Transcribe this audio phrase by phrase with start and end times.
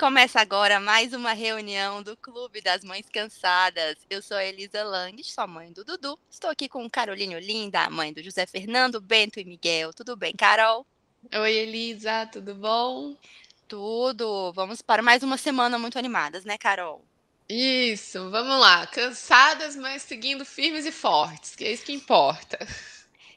[0.00, 3.98] Começa agora mais uma reunião do Clube das Mães Cansadas.
[4.08, 6.18] Eu sou a Elisa Lang, sua mãe do Dudu.
[6.30, 9.92] Estou aqui com Caroline Olinda, a mãe do José Fernando, Bento e Miguel.
[9.92, 10.86] Tudo bem, Carol?
[11.30, 13.14] Oi, Elisa, tudo bom?
[13.68, 14.50] Tudo.
[14.54, 17.04] Vamos para mais uma semana muito animadas, né, Carol?
[17.46, 18.86] Isso, vamos lá.
[18.86, 22.58] Cansadas, mas seguindo firmes e fortes, que é isso que importa.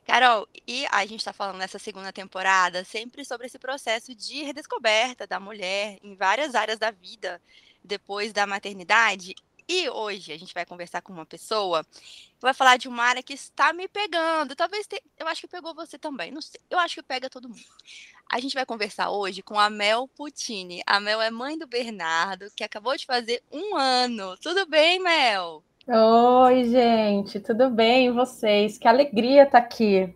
[0.06, 5.25] Carol, e a gente está falando nessa segunda temporada sempre sobre esse processo de redescoberta
[5.25, 7.42] da mulher em várias áreas da vida
[7.84, 9.34] depois da maternidade.
[9.68, 13.24] E hoje a gente vai conversar com uma pessoa que vai falar de uma área
[13.24, 14.56] que está me pegando.
[14.56, 15.02] Talvez te...
[15.18, 16.32] eu acho que pegou você também.
[16.32, 16.60] Não sei.
[16.70, 17.64] Eu acho que pega todo mundo.
[18.30, 20.83] A gente vai conversar hoje com a Mel Putini.
[20.86, 24.36] A Mel é mãe do Bernardo, que acabou de fazer um ano.
[24.38, 25.64] Tudo bem, Mel?
[25.86, 28.07] Oi, gente, tudo bem?
[28.07, 28.78] E vocês?
[28.78, 30.15] Que alegria estar tá aqui.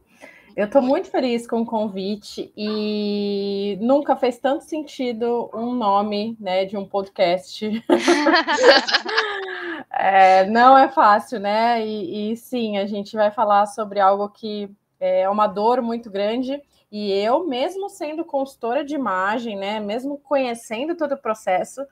[0.55, 6.63] Eu estou muito feliz com o convite e nunca fez tanto sentido um nome né,
[6.63, 7.83] de um podcast.
[9.91, 11.85] é, não é fácil, né?
[11.85, 16.61] E, e, sim, a gente vai falar sobre algo que é uma dor muito grande.
[16.89, 21.85] E eu, mesmo sendo consultora de imagem, né, mesmo conhecendo todo o processo,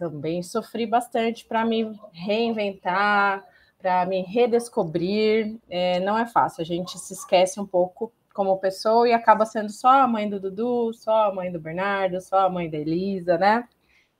[0.00, 3.44] também sofri bastante para me reinventar,
[3.78, 5.58] para me redescobrir.
[5.68, 9.70] É, não é fácil, a gente se esquece um pouco como pessoa e acaba sendo
[9.70, 13.36] só a mãe do Dudu, só a mãe do Bernardo, só a mãe da Elisa,
[13.36, 13.68] né?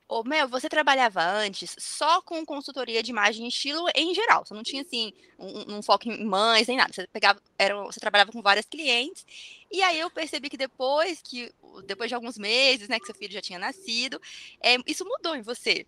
[0.06, 4.44] Ô, Mel, você trabalhava antes só com consultoria de imagem e estilo em geral.
[4.44, 6.92] Você não tinha, assim, um, um, foco em mães, nem nada.
[6.92, 9.24] Você, pegava, era, você trabalhava com várias clientes.
[9.70, 11.52] E aí eu percebi que depois que,
[11.86, 14.20] depois de alguns meses, né, que seu filho já tinha nascido,
[14.62, 15.86] é, isso mudou em você.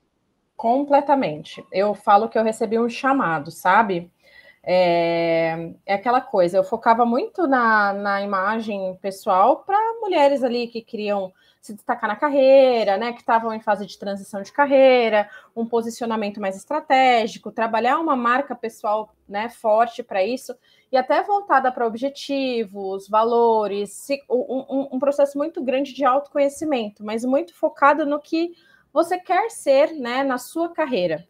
[0.57, 1.65] Completamente.
[1.73, 4.11] Eu falo que eu recebi um chamado, sabe?
[4.63, 10.81] É, é aquela coisa, eu focava muito na, na imagem pessoal para mulheres ali que
[10.81, 15.67] queriam se destacar na carreira, né, que estavam em fase de transição de carreira, um
[15.67, 20.55] posicionamento mais estratégico, trabalhar uma marca pessoal, né, forte para isso
[20.93, 27.55] e até voltada para objetivos, valores, um, um, processo muito grande de autoconhecimento, mas muito
[27.55, 28.53] focado no que
[28.93, 31.27] você quer ser, né, na sua carreira.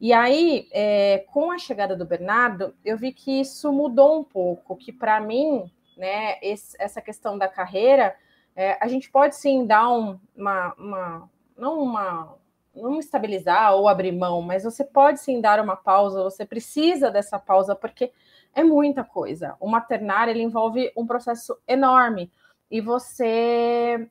[0.00, 4.76] E aí, é, com a chegada do Bernardo, eu vi que isso mudou um pouco,
[4.76, 8.14] que para mim, né, esse, essa questão da carreira
[8.54, 12.36] é, a gente pode sim dar um, uma, uma, não uma,
[12.74, 17.38] não estabilizar ou abrir mão, mas você pode sim dar uma pausa, você precisa dessa
[17.38, 18.12] pausa, porque
[18.54, 19.56] é muita coisa.
[19.60, 22.30] O maternar, ele envolve um processo enorme,
[22.70, 24.08] e você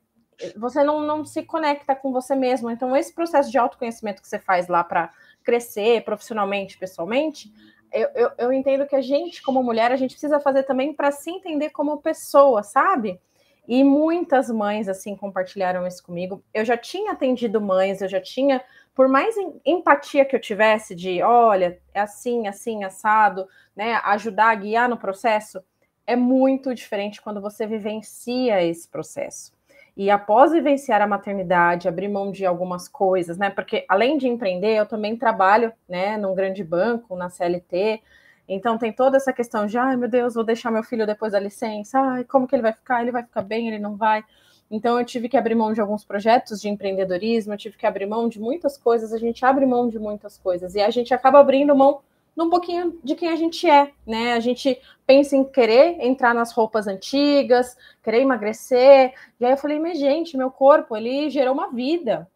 [0.56, 2.70] você não, não se conecta com você mesmo.
[2.70, 5.12] Então, esse processo de autoconhecimento que você faz lá para
[5.44, 7.52] crescer profissionalmente, pessoalmente,
[7.92, 11.10] eu, eu, eu, entendo que a gente, como mulher, a gente precisa fazer também para
[11.10, 13.20] se entender como pessoa, sabe?
[13.66, 16.42] E muitas mães assim compartilharam isso comigo.
[16.54, 18.62] Eu já tinha atendido mães, eu já tinha,
[18.94, 19.34] por mais
[19.64, 24.96] empatia que eu tivesse de, olha, é assim, assim, assado, né, ajudar a guiar no
[24.96, 25.62] processo,
[26.06, 29.52] é muito diferente quando você vivencia esse processo.
[29.96, 33.50] E após vivenciar a maternidade, abrir mão de algumas coisas, né?
[33.50, 38.00] Porque além de empreender, eu também trabalho, né, num grande banco, na CLT,
[38.48, 41.38] então tem toda essa questão de, ai meu Deus, vou deixar meu filho depois da
[41.38, 43.02] licença, ai, como que ele vai ficar?
[43.02, 44.24] Ele vai ficar bem, ele não vai.
[44.70, 48.06] Então eu tive que abrir mão de alguns projetos de empreendedorismo, eu tive que abrir
[48.06, 51.40] mão de muitas coisas, a gente abre mão de muitas coisas e a gente acaba
[51.40, 52.00] abrindo mão
[52.36, 54.32] num pouquinho de quem a gente é, né?
[54.34, 59.12] A gente pensa em querer entrar nas roupas antigas, querer emagrecer.
[59.40, 62.30] E aí eu falei, mas gente, meu corpo, ele gerou uma vida.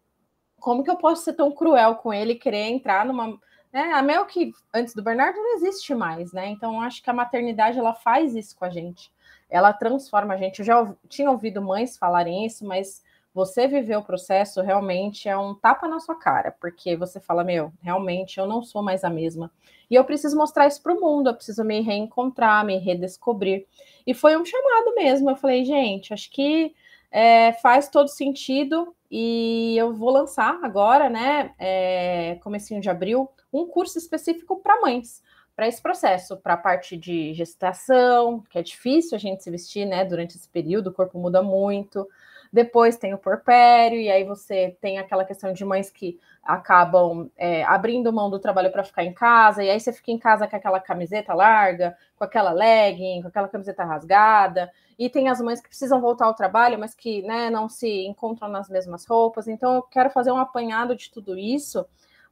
[0.59, 3.39] Como que eu posso ser tão cruel com ele, querer entrar numa
[3.75, 3.91] né?
[3.91, 6.47] A Mel que antes do Bernardo não existe mais, né?
[6.47, 9.11] Então acho que a maternidade ela faz isso com a gente.
[9.49, 10.59] Ela transforma a gente.
[10.59, 13.03] Eu já tinha ouvido mães falarem isso, mas
[13.35, 17.73] você viver o processo realmente é um tapa na sua cara, porque você fala, meu,
[17.81, 19.51] realmente eu não sou mais a mesma.
[19.89, 23.65] E eu preciso mostrar isso para o mundo, eu preciso me reencontrar, me redescobrir.
[24.07, 25.29] E foi um chamado mesmo.
[25.29, 26.73] Eu falei, gente, acho que
[27.11, 33.65] é, faz todo sentido e eu vou lançar agora, né, é, comecinho de abril, um
[33.65, 35.21] curso específico para mães,
[35.55, 39.85] para esse processo, para a parte de gestação, que é difícil a gente se vestir,
[39.85, 42.07] né, durante esse período, o corpo muda muito.
[42.51, 47.63] Depois tem o porpério, e aí você tem aquela questão de mães que acabam é,
[47.63, 50.55] abrindo mão do trabalho para ficar em casa, e aí você fica em casa com
[50.55, 55.67] aquela camiseta larga, com aquela legging, com aquela camiseta rasgada, e tem as mães que
[55.67, 59.47] precisam voltar ao trabalho, mas que né, não se encontram nas mesmas roupas.
[59.47, 61.85] Então, eu quero fazer um apanhado de tudo isso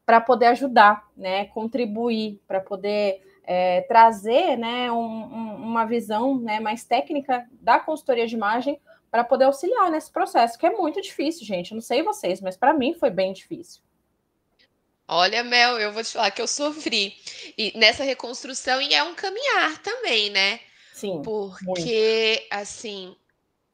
[0.06, 6.60] para poder ajudar, né, contribuir, para poder é, trazer né, um, um, uma visão né,
[6.60, 8.80] mais técnica da consultoria de imagem
[9.10, 11.72] para poder auxiliar nesse processo, que é muito difícil, gente.
[11.72, 13.82] Eu não sei vocês, mas para mim foi bem difícil.
[15.08, 17.16] Olha, Mel, eu vou te falar que eu sofri.
[17.58, 20.60] E nessa reconstrução, e é um caminhar também, né?
[20.94, 21.22] Sim.
[21.24, 22.48] Porque, muito.
[22.50, 23.16] assim,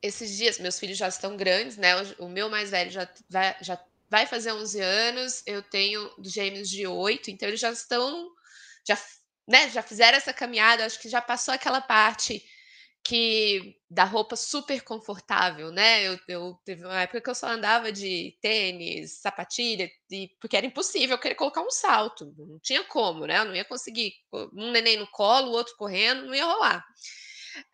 [0.02, 1.92] esses dias, meus filhos já estão grandes, né?
[2.18, 3.80] O, meu mais velho já vai, já
[4.10, 8.30] vai fazer 11 anos, eu tenho gêmeos de 8, então eles já estão,
[8.88, 8.98] já,
[9.48, 12.44] né, já fizeram essa caminhada, acho que já passou aquela parte
[13.04, 16.04] que da roupa super confortável, né?
[16.04, 20.66] Eu, eu teve uma época que eu só andava de tênis, sapatilha, e, porque era
[20.66, 23.40] impossível eu querer colocar um salto, não tinha como, né?
[23.40, 24.14] Eu não ia conseguir
[24.54, 26.86] um neném no colo, o outro correndo, não ia rolar.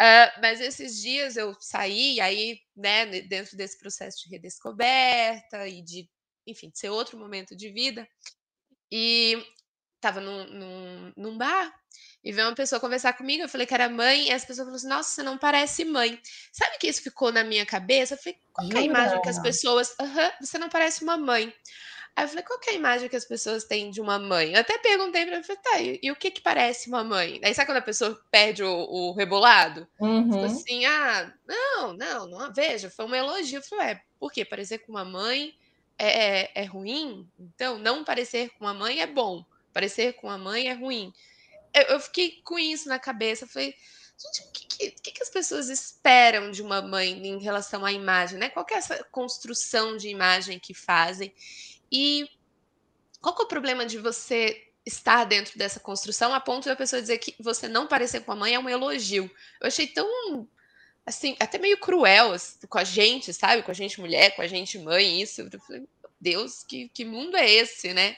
[0.02, 6.10] Uh, mas esses dias eu saí, aí, né, dentro desse processo de redescoberta e de,
[6.46, 8.08] enfim, de ser outro momento de vida,
[8.92, 9.44] e
[9.96, 11.74] estava num, num, num bar
[12.24, 14.76] e veio uma pessoa conversar comigo, eu falei que era mãe, e as pessoas falaram
[14.76, 16.20] assim, nossa, você não parece mãe.
[16.52, 18.16] Sabe que isso ficou na minha cabeça?
[18.16, 19.96] Eu falei, qual é a imagem que as pessoas...
[20.02, 21.54] Uhum, você não parece uma mãe.
[22.16, 24.54] Aí eu falei, qual é a imagem que as pessoas têm de uma mãe?
[24.54, 27.40] Eu até perguntei pra ele, tá, e, e, o que que parece uma mãe?
[27.44, 29.82] Aí sabe quando a pessoa perde o, o rebolado?
[29.82, 30.32] Tipo uhum.
[30.32, 33.60] Tipo assim, ah, não, não, não, veja, foi um elogio.
[33.60, 34.44] Eu falei, é, por quê?
[34.44, 35.54] Parecer com uma mãe
[35.98, 37.28] é, é, é ruim?
[37.40, 41.14] Então, não parecer com uma mãe é bom, parecer com uma mãe é ruim
[41.76, 43.46] eu, eu fiquei com isso na cabeça.
[43.46, 43.76] Falei,
[44.18, 48.40] gente, o que, que, que, as pessoas esperam de uma mãe em relação à imagem,
[48.40, 48.50] né?
[48.50, 51.34] Qual é essa construção de imagem que fazem?
[51.92, 52.30] E
[53.22, 57.18] qual é o problema de você estar dentro dessa construção a ponto da pessoa dizer
[57.18, 59.30] que você não parecer com a mãe é um elogio?
[59.60, 60.48] Eu achei tão
[61.06, 63.64] assim, até meio cruel assim, com a gente, sabe?
[63.64, 65.42] Com a gente mulher, com a gente mãe, isso.
[65.42, 65.84] Eu falei,
[66.20, 68.16] Deus, que, que mundo é esse, né?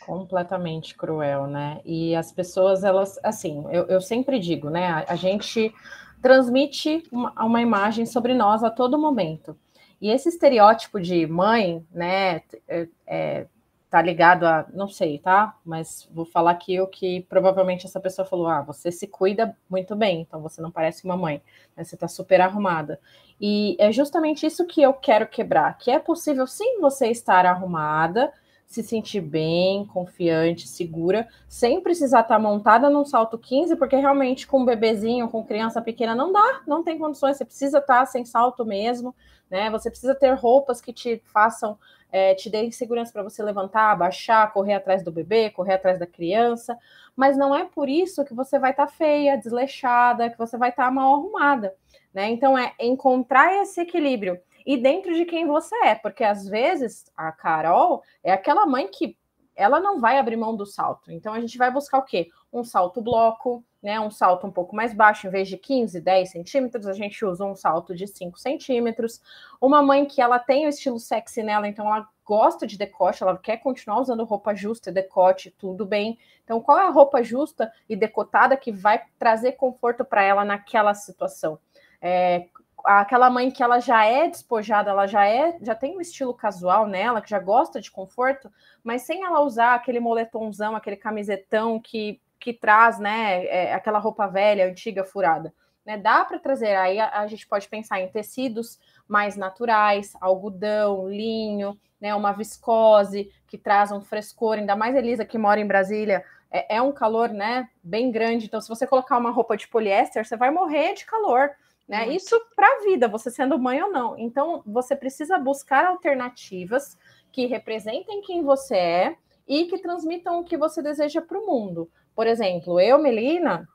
[0.00, 1.80] completamente cruel, né?
[1.84, 4.88] E as pessoas, elas, assim, eu, eu sempre digo, né?
[4.88, 5.72] A, a gente
[6.20, 9.56] transmite uma, uma, imagem sobre nós a todo momento.
[10.00, 13.46] E esse estereótipo de mãe, né, é, é,
[13.90, 15.56] tá ligado a, não sei, tá?
[15.64, 19.96] Mas vou falar aqui o que provavelmente essa pessoa falou: ah, você se cuida muito
[19.96, 21.42] bem, então você não parece uma mãe,
[21.76, 21.82] né?
[21.82, 23.00] você tá super arrumada.
[23.40, 28.32] E é justamente isso que eu quero quebrar: que é possível sim você estar arrumada
[28.70, 34.46] se sentir bem, confiante, segura, sem precisar estar tá montada num salto 15, porque realmente
[34.46, 38.06] com um bebezinho, com criança pequena, não dá, não tem condições, você precisa estar tá
[38.06, 39.12] sem salto mesmo,
[39.50, 39.68] né?
[39.70, 41.76] Você precisa ter roupas que te façam,
[42.12, 46.06] é, te deem segurança para você levantar, abaixar, correr atrás do bebê, correr atrás da
[46.06, 46.78] criança,
[47.14, 50.70] mas não é por isso que você vai estar tá feia, desleixada, que você vai
[50.70, 51.74] estar tá mal arrumada,
[52.12, 52.28] né?
[52.28, 57.32] Então é encontrar esse equilíbrio e dentro de quem você é, porque às vezes a
[57.32, 59.16] Carol é aquela mãe que
[59.54, 61.10] ela não vai abrir mão do salto.
[61.12, 62.28] Então a gente vai buscar o quê?
[62.52, 63.98] Um salto bloco, né?
[63.98, 67.44] Um salto um pouco mais baixo, em vez de 15, 10 centímetros, a gente usa
[67.44, 69.20] um salto de 5 centímetros.
[69.60, 73.36] Uma mãe que ela tem o estilo sexy nela, então ela gosta de decote, ela
[73.36, 76.18] quer continuar usando roupa justa, decote, tudo bem.
[76.44, 80.94] Então, qual é a roupa justa e decotada que vai trazer conforto para ela naquela
[80.94, 81.58] situação?
[82.00, 82.46] É,
[82.84, 86.86] aquela mãe que ela já é despojada, ela já é, já tem um estilo casual
[86.86, 88.50] nela, que já gosta de conforto,
[88.82, 94.26] mas sem ela usar aquele moletomzão, aquele camisetão que, que traz, né, é, aquela roupa
[94.26, 95.52] velha, antiga, furada.
[95.84, 101.08] Né, dá para trazer, aí a, a, gente pode pensar em tecidos mais naturais, algodão,
[101.08, 106.24] linho, né, uma viscose que traz um frescor, ainda mais Elisa que mora em Brasília,
[106.50, 110.26] é, é um calor, né, bem grande, então se você colocar uma roupa de poliéster,
[110.26, 111.50] você vai morrer de calor,
[111.90, 112.08] né?
[112.08, 114.16] Isso para a vida, você sendo mãe ou não.
[114.16, 116.96] Então, você precisa buscar alternativas
[117.32, 121.90] que representem quem você é e que transmitam o que você deseja para o mundo.
[122.20, 123.66] Por exemplo, eu, Melina,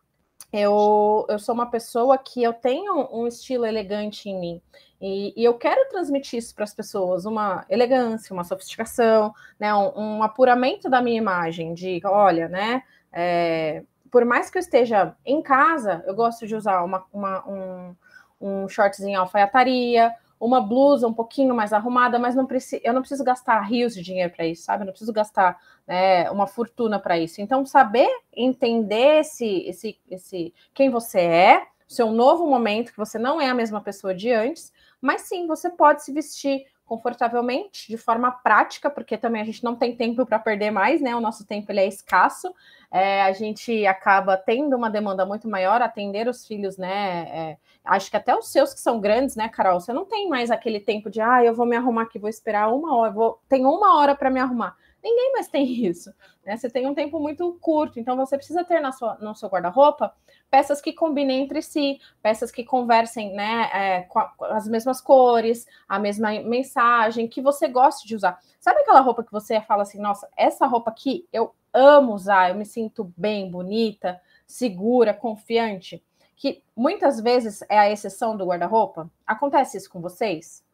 [0.54, 4.62] eu, eu sou uma pessoa que eu tenho um estilo elegante em mim.
[5.02, 10.00] E, e eu quero transmitir isso para as pessoas, uma elegância, uma sofisticação, né, um,
[10.00, 12.84] um, apuramento da minha imagem, de olha, né?
[13.12, 17.96] É, por mais que eu esteja em casa, eu gosto de usar uma, uma, um,
[18.40, 23.24] um shortzinho alfaiataria, uma blusa um pouquinho mais arrumada, mas não preciso, eu não preciso
[23.24, 24.84] gastar rios de dinheiro para isso, sabe?
[24.84, 27.42] Eu não preciso gastar né, uma fortuna para isso.
[27.42, 33.40] Então, saber entender esse, esse, esse quem você é, seu novo momento, que você não
[33.40, 38.32] é a mesma pessoa de antes, mas sim, você pode se vestir confortavelmente, de forma
[38.32, 41.16] prática, porque também a gente não tem tempo para perder mais, né?
[41.16, 42.54] O nosso tempo ele é escasso,
[42.92, 47.28] é, a gente acaba tendo uma demanda muito maior, atender os filhos, né?
[47.30, 49.80] É, acho que até os seus que são grandes, né, Carol?
[49.80, 52.72] Você não tem mais aquele tempo de, ah, eu vou me arrumar aqui, vou esperar
[52.72, 53.40] uma hora, vou...
[53.50, 54.76] tenho uma hora para me arrumar.
[55.06, 56.12] Ninguém mais tem isso.
[56.44, 56.58] Né?
[56.58, 60.12] Você tem um tempo muito curto, então você precisa ter na sua, no seu guarda-roupa
[60.50, 65.02] peças que combinem entre si, peças que conversem né, é, com, a, com, as mesmas
[65.02, 68.40] cores, a mesma mensagem, que você goste de usar.
[68.60, 72.56] Sabe aquela roupa que você fala assim, nossa, essa roupa aqui eu amo usar, eu
[72.56, 76.02] me sinto bem, bonita, segura, confiante?
[76.38, 79.10] Que muitas vezes é a exceção do guarda-roupa.
[79.28, 80.65] Acontece isso com vocês?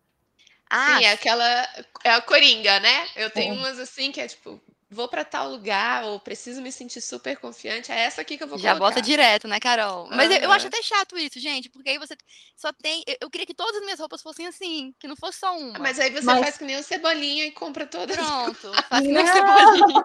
[0.74, 1.70] Ah, Sim, é aquela.
[2.02, 3.08] É a coringa, né?
[3.18, 3.58] Eu tenho é.
[3.58, 4.58] umas assim que é tipo,
[4.90, 8.48] vou para tal lugar ou preciso me sentir super confiante, é essa aqui que eu
[8.48, 8.96] vou Já colocar.
[8.96, 10.08] bota direto, né, Carol?
[10.10, 10.36] Mas uhum.
[10.36, 12.16] eu, eu, acho até chato isso, gente, porque aí você
[12.58, 13.04] só tem.
[13.06, 15.80] Eu, eu, queria que todas as minhas roupas fossem assim, que não fosse só uma.
[15.80, 16.40] Mas aí você Mas...
[16.40, 18.16] faz que nem o cebolinha e compra todas.
[18.16, 20.04] Pronto, faz que nem o cebolinha.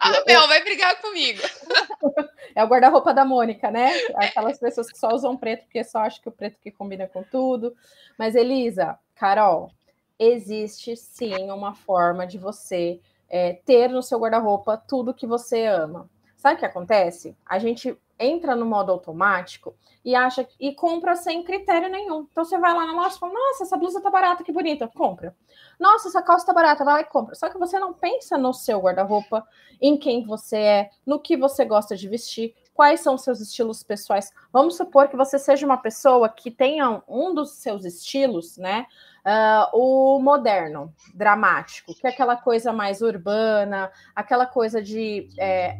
[0.00, 1.40] ah, Bel, vai brigar comigo.
[2.54, 3.90] É o guarda-roupa da Mônica, né?
[4.16, 7.22] Aquelas pessoas que só usam preto porque só acham que o preto que combina com
[7.22, 7.74] tudo.
[8.18, 9.70] Mas, Elisa, Carol,
[10.18, 13.00] existe sim uma forma de você
[13.30, 16.10] é, ter no seu guarda-roupa tudo que você ama.
[16.36, 17.36] Sabe o que acontece?
[17.46, 22.26] A gente entra no modo automático e acha e compra sem critério nenhum.
[22.32, 24.88] Então você vai lá na loja e fala: Nossa, essa blusa tá barata, que bonita,
[24.88, 25.36] compra.
[25.78, 27.36] Nossa, essa calça tá barata, vai lá e compra.
[27.36, 29.46] Só que você não pensa no seu guarda-roupa,
[29.80, 34.32] em quem você é, no que você gosta de vestir, quais são seus estilos pessoais.
[34.52, 38.86] Vamos supor que você seja uma pessoa que tenha um dos seus estilos, né?
[39.24, 45.78] Uh, o moderno, dramático, que é aquela coisa mais urbana, aquela coisa de é,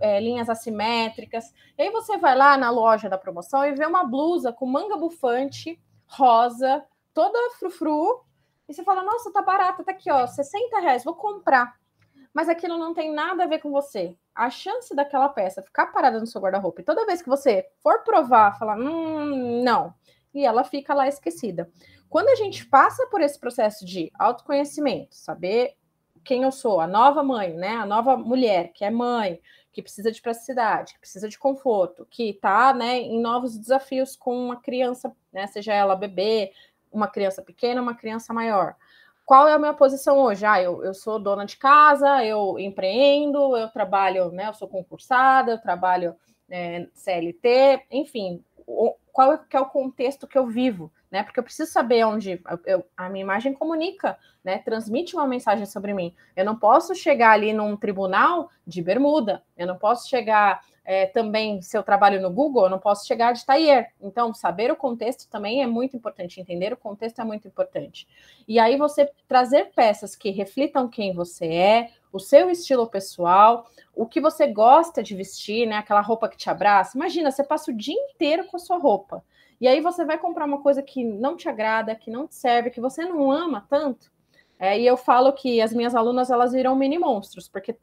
[0.00, 1.52] é, linhas assimétricas.
[1.76, 4.96] E aí você vai lá na loja da promoção e vê uma blusa com manga
[4.96, 8.24] bufante, rosa, toda frufru,
[8.68, 11.74] e você fala, nossa, tá barata, tá aqui, ó, 60 reais, vou comprar.
[12.34, 14.16] Mas aquilo não tem nada a ver com você.
[14.34, 18.02] A chance daquela peça ficar parada no seu guarda-roupa e toda vez que você for
[18.02, 19.94] provar, falar, hum, não,
[20.34, 21.70] e ela fica lá esquecida.
[22.10, 25.76] Quando a gente passa por esse processo de autoconhecimento, saber
[26.24, 27.76] quem eu sou, a nova mãe, né?
[27.76, 29.40] A nova mulher que é mãe,
[29.72, 34.36] que precisa de praticidade, que precisa de conforto, que está né, em novos desafios com
[34.36, 36.52] uma criança, né, seja ela bebê,
[36.92, 38.76] uma criança pequena, uma criança maior.
[39.24, 40.44] Qual é a minha posição hoje?
[40.44, 45.52] Ah, eu, eu sou dona de casa, eu empreendo, eu trabalho, né, eu sou concursada,
[45.52, 46.14] eu trabalho
[46.50, 48.44] é, CLT, enfim,
[49.12, 51.22] qual é, que é o contexto que eu vivo, né?
[51.22, 54.58] Porque eu preciso saber onde eu, a minha imagem comunica, né?
[54.58, 56.12] Transmite uma mensagem sobre mim.
[56.34, 61.62] Eu não posso chegar ali num tribunal de bermuda, eu não posso chegar é, também,
[61.62, 63.86] se eu trabalho no Google, eu não posso chegar de tailleur.
[64.02, 68.08] Então, saber o contexto também é muito importante, entender o contexto é muito importante.
[68.48, 74.04] E aí você trazer peças que reflitam quem você é, o seu estilo pessoal, o
[74.04, 75.76] que você gosta de vestir, né?
[75.76, 76.98] Aquela roupa que te abraça.
[76.98, 79.22] Imagina, você passa o dia inteiro com a sua roupa.
[79.64, 82.68] E aí você vai comprar uma coisa que não te agrada, que não te serve,
[82.68, 84.12] que você não ama tanto.
[84.58, 87.74] É, e eu falo que as minhas alunas elas viram mini monstros, porque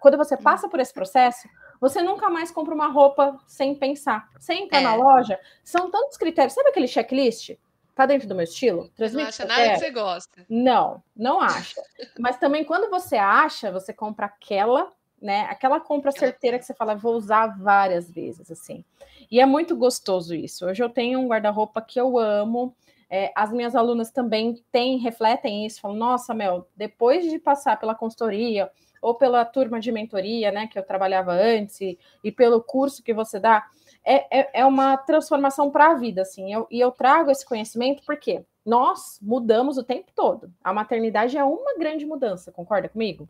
[0.00, 1.48] quando você passa por esse processo,
[1.80, 4.28] você nunca mais compra uma roupa sem pensar.
[4.36, 4.80] Você entra é.
[4.80, 6.52] na loja, são tantos critérios.
[6.52, 7.52] Sabe aquele checklist?
[7.94, 8.88] Tá dentro do meu estilo?
[8.96, 10.46] Transmite não acha nada que você gosta.
[10.48, 11.80] Não, não acha.
[12.18, 14.92] Mas também quando você acha, você compra aquela,
[15.22, 15.42] né?
[15.42, 18.84] Aquela compra certeira que você fala, vou usar várias vezes, assim.
[19.30, 20.66] E é muito gostoso isso.
[20.66, 22.74] Hoje eu tenho um guarda-roupa que eu amo.
[23.08, 27.94] É, as minhas alunas também têm, refletem isso, falam, nossa, Mel, depois de passar pela
[27.94, 33.02] consultoria ou pela turma de mentoria, né, que eu trabalhava antes, e, e pelo curso
[33.02, 33.66] que você dá,
[34.02, 36.52] é, é, é uma transformação para a vida, assim.
[36.52, 40.50] Eu, e eu trago esse conhecimento porque nós mudamos o tempo todo.
[40.62, 43.28] A maternidade é uma grande mudança, concorda comigo?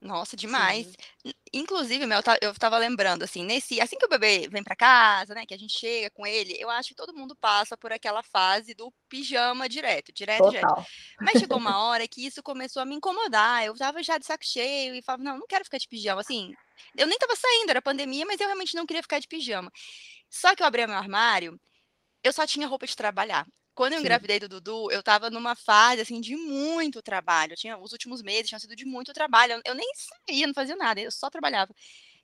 [0.00, 0.86] Nossa, demais.
[1.22, 1.32] Sim.
[1.52, 5.44] Inclusive, Mel, eu tava lembrando, assim, nesse, assim que o bebê vem para casa, né,
[5.44, 8.72] que a gente chega com ele, eu acho que todo mundo passa por aquela fase
[8.72, 10.50] do pijama direto, direto, Total.
[10.50, 10.86] direto.
[11.20, 14.44] Mas chegou uma hora que isso começou a me incomodar, eu tava já de saco
[14.44, 16.54] cheio e falava, não, não quero ficar de pijama, assim,
[16.96, 19.70] eu nem tava saindo, era pandemia, mas eu realmente não queria ficar de pijama.
[20.30, 21.60] Só que eu abri meu armário,
[22.24, 23.46] eu só tinha roupa de trabalhar.
[23.80, 24.04] Quando eu Sim.
[24.04, 27.54] engravidei do Dudu, eu estava numa fase, assim, de muito trabalho.
[27.54, 29.54] Eu tinha, os últimos meses tinham sido de muito trabalho.
[29.54, 31.74] Eu, eu nem saía, não fazia nada, eu só trabalhava.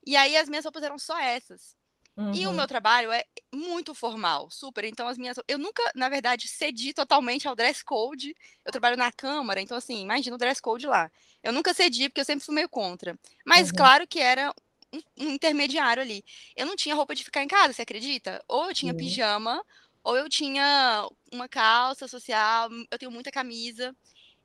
[0.07, 1.75] E aí as minhas roupas eram só essas.
[2.15, 2.35] Uhum.
[2.35, 2.67] E o meu uhum.
[2.67, 4.85] trabalho é muito formal, super.
[4.85, 5.39] Então, as minhas.
[5.49, 8.37] Eu nunca, na verdade, cedi totalmente ao dress code.
[8.63, 11.11] Eu trabalho na Câmara, então, assim, imagina o dress code lá.
[11.43, 13.19] Eu nunca cedi, porque eu sempre fui meio contra.
[13.47, 13.77] Mas, uhum.
[13.77, 14.53] claro que era
[14.93, 16.23] um, um, intermediário ali.
[16.55, 18.45] Eu não tinha roupa de ficar em casa, você acredita?
[18.47, 18.99] Ou eu tinha uhum.
[18.99, 19.65] pijama,
[20.07, 23.93] ou eu tinha uma calça social, eu tenho muita camisa.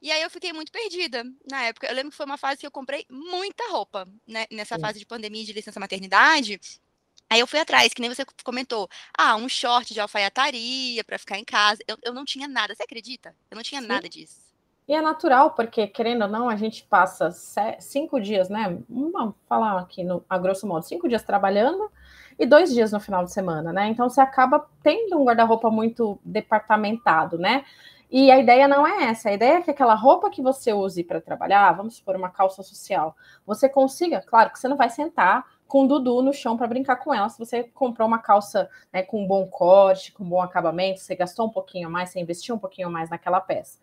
[0.02, 1.86] E aí eu fiquei muito perdida na época.
[1.86, 4.48] Eu lembro que foi uma fase que eu comprei muita roupa, né?
[4.52, 6.60] Nessa fase de pandemia de licença maternidade.
[7.30, 8.90] Aí eu fui atrás, que nem você comentou.
[9.16, 11.80] Ah, um short de alfaiataria para ficar em casa.
[11.88, 12.74] Eu, eu não tinha nada.
[12.74, 13.36] Você acredita?
[13.52, 13.88] Eu não tinha Sim.
[13.88, 14.42] nada disso.
[14.88, 17.30] E é natural, porque, querendo ou não, a gente passa
[17.80, 18.80] cinco dias, né?
[18.90, 21.92] Vamos falar aqui, no, a grosso modo, cinco dias trabalhando
[22.42, 23.88] e dois dias no final de semana, né?
[23.88, 27.64] Então você acaba tendo um guarda-roupa muito departamentado, né?
[28.10, 31.04] E a ideia não é essa, a ideia é que aquela roupa que você use
[31.04, 35.46] para trabalhar, vamos supor uma calça social, você consiga, claro que você não vai sentar
[35.68, 37.30] com o Dudu no chão para brincar com ela.
[37.30, 41.16] Se você comprou uma calça né, com um bom corte, com um bom acabamento, você
[41.16, 43.78] gastou um pouquinho mais, você investiu um pouquinho mais naquela peça.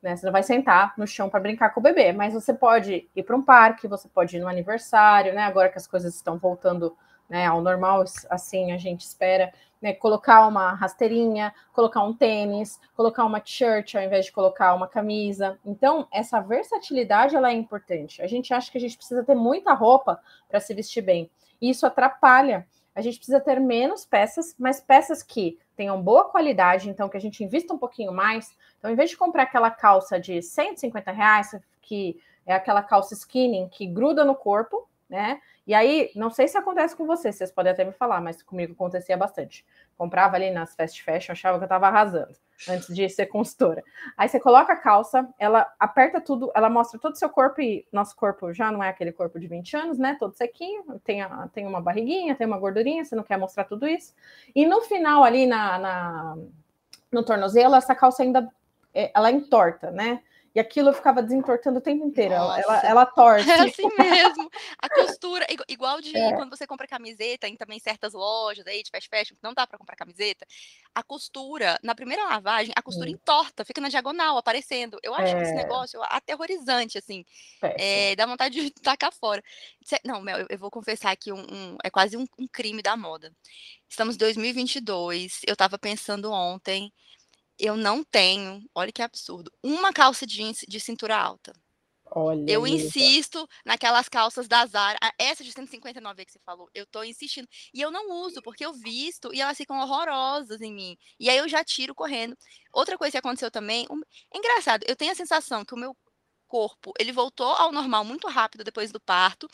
[0.00, 0.14] Né?
[0.14, 3.22] Você não vai sentar no chão para brincar com o bebê, mas você pode ir
[3.24, 5.42] para um parque, você pode ir no aniversário, né?
[5.42, 6.96] Agora que as coisas estão voltando
[7.28, 13.24] né, ao normal, assim a gente espera, né, colocar uma rasteirinha, colocar um tênis, colocar
[13.24, 15.58] uma t-shirt ao invés de colocar uma camisa.
[15.64, 18.22] Então, essa versatilidade ela é importante.
[18.22, 21.30] A gente acha que a gente precisa ter muita roupa para se vestir bem.
[21.60, 22.66] E isso atrapalha.
[22.94, 27.20] A gente precisa ter menos peças, mas peças que tenham boa qualidade, então que a
[27.20, 28.56] gente invista um pouquinho mais.
[28.78, 33.68] Então, em vez de comprar aquela calça de 150 reais, que é aquela calça skinny
[33.70, 35.40] que gruda no corpo, né?
[35.64, 38.72] E aí, não sei se acontece com vocês, vocês podem até me falar, mas comigo
[38.72, 39.64] acontecia bastante.
[39.96, 42.34] Comprava ali nas fast fashion, achava que eu tava arrasando
[42.68, 43.82] antes de ser consultora.
[44.16, 47.86] Aí você coloca a calça, ela aperta tudo, ela mostra todo o seu corpo e
[47.92, 50.16] nosso corpo já não é aquele corpo de 20 anos, né?
[50.18, 53.86] Todo sequinho, tem, a, tem uma barriguinha, tem uma gordurinha, você não quer mostrar tudo
[53.86, 54.12] isso.
[54.52, 56.36] E no final ali na, na
[57.12, 58.50] no tornozelo, essa calça ainda
[58.92, 60.20] é, ela entorta, né?
[60.54, 62.32] E aquilo eu ficava desentortando o tempo inteiro.
[62.32, 63.50] Ela, ela, ela, torce.
[63.50, 64.48] É assim mesmo.
[64.78, 66.32] A costura, igual de é.
[66.34, 69.76] quando você compra camiseta em também certas lojas aí de fast fashion, não dá para
[69.76, 70.46] comprar camiseta.
[70.94, 73.14] A costura, na primeira lavagem, a costura hum.
[73.14, 74.96] entorta, fica na diagonal, aparecendo.
[75.02, 75.42] Eu acho é.
[75.42, 77.24] esse negócio aterrorizante, assim.
[77.60, 79.42] É, dá vontade de tacar fora.
[80.04, 83.32] Não, Mel, eu vou confessar aqui um, um é quase um, um crime da moda.
[83.88, 86.92] Estamos em 2022, eu estava pensando ontem
[87.58, 91.52] eu não tenho, olha que absurdo, uma calça jeans de cintura alta.
[92.16, 97.02] Olha eu insisto naquelas calças da Zara, essa de 159 que você falou, eu tô
[97.02, 97.48] insistindo.
[97.72, 100.96] E eu não uso, porque eu visto e elas ficam horrorosas em mim.
[101.18, 102.36] E aí eu já tiro correndo.
[102.72, 104.00] Outra coisa que aconteceu também, um...
[104.32, 105.96] é engraçado, eu tenho a sensação que o meu
[106.46, 109.48] corpo, ele voltou ao normal muito rápido depois do parto,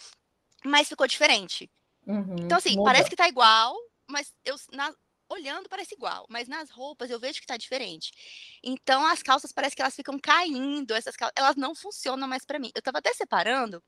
[0.62, 1.70] mas ficou diferente.
[2.06, 2.84] Uhum, então, assim, muda.
[2.84, 3.74] parece que tá igual,
[4.06, 4.92] mas eu, na,
[5.30, 8.10] olhando parece igual, mas nas roupas eu vejo que tá diferente.
[8.62, 12.58] Então as calças parece que elas ficam caindo, essas calças, elas não funcionam mais para
[12.58, 12.70] mim.
[12.74, 13.82] Eu tava até separando.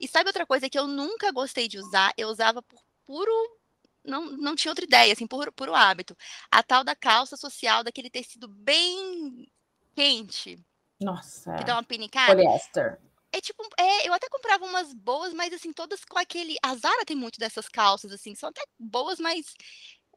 [0.00, 2.12] E sabe outra coisa que eu nunca gostei de usar?
[2.16, 3.32] Eu usava por puro
[4.04, 6.14] não, não tinha outra ideia, assim, por puro hábito.
[6.50, 9.48] A tal da calça social, daquele tecido bem
[9.94, 10.58] quente.
[11.00, 11.54] Nossa.
[11.56, 12.34] Que dá uma pinicada.
[12.34, 12.98] Poliéster.
[13.32, 16.56] É tipo, é, eu até comprava umas boas, mas assim, todas com aquele.
[16.62, 19.54] A Zara tem muito dessas calças, assim, são até boas, mas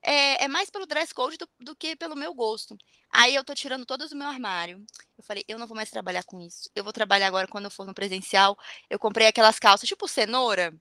[0.02, 2.78] é, é mais pelo dress code do, do, que pelo meu gosto.
[3.12, 4.84] Aí eu tô tirando todas do meu armário.
[5.18, 6.70] Eu falei, eu não vou mais trabalhar com isso.
[6.76, 8.58] Eu vou trabalhar agora quando eu for no presencial.
[8.90, 10.74] Eu comprei aquelas calças tipo cenoura.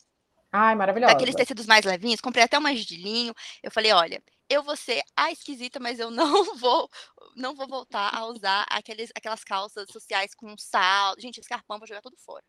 [0.53, 1.13] Ai, maravilhosa.
[1.13, 2.21] Aqueles tecidos mais levinhos.
[2.21, 3.35] Comprei até umas de linho.
[3.63, 6.89] Eu falei, olha, eu vou ser a esquisita, mas eu não vou
[7.37, 11.15] não vou voltar a usar aqueles, aquelas calças sociais com sal.
[11.19, 12.43] Gente, escarpão, vou jogar tudo fora.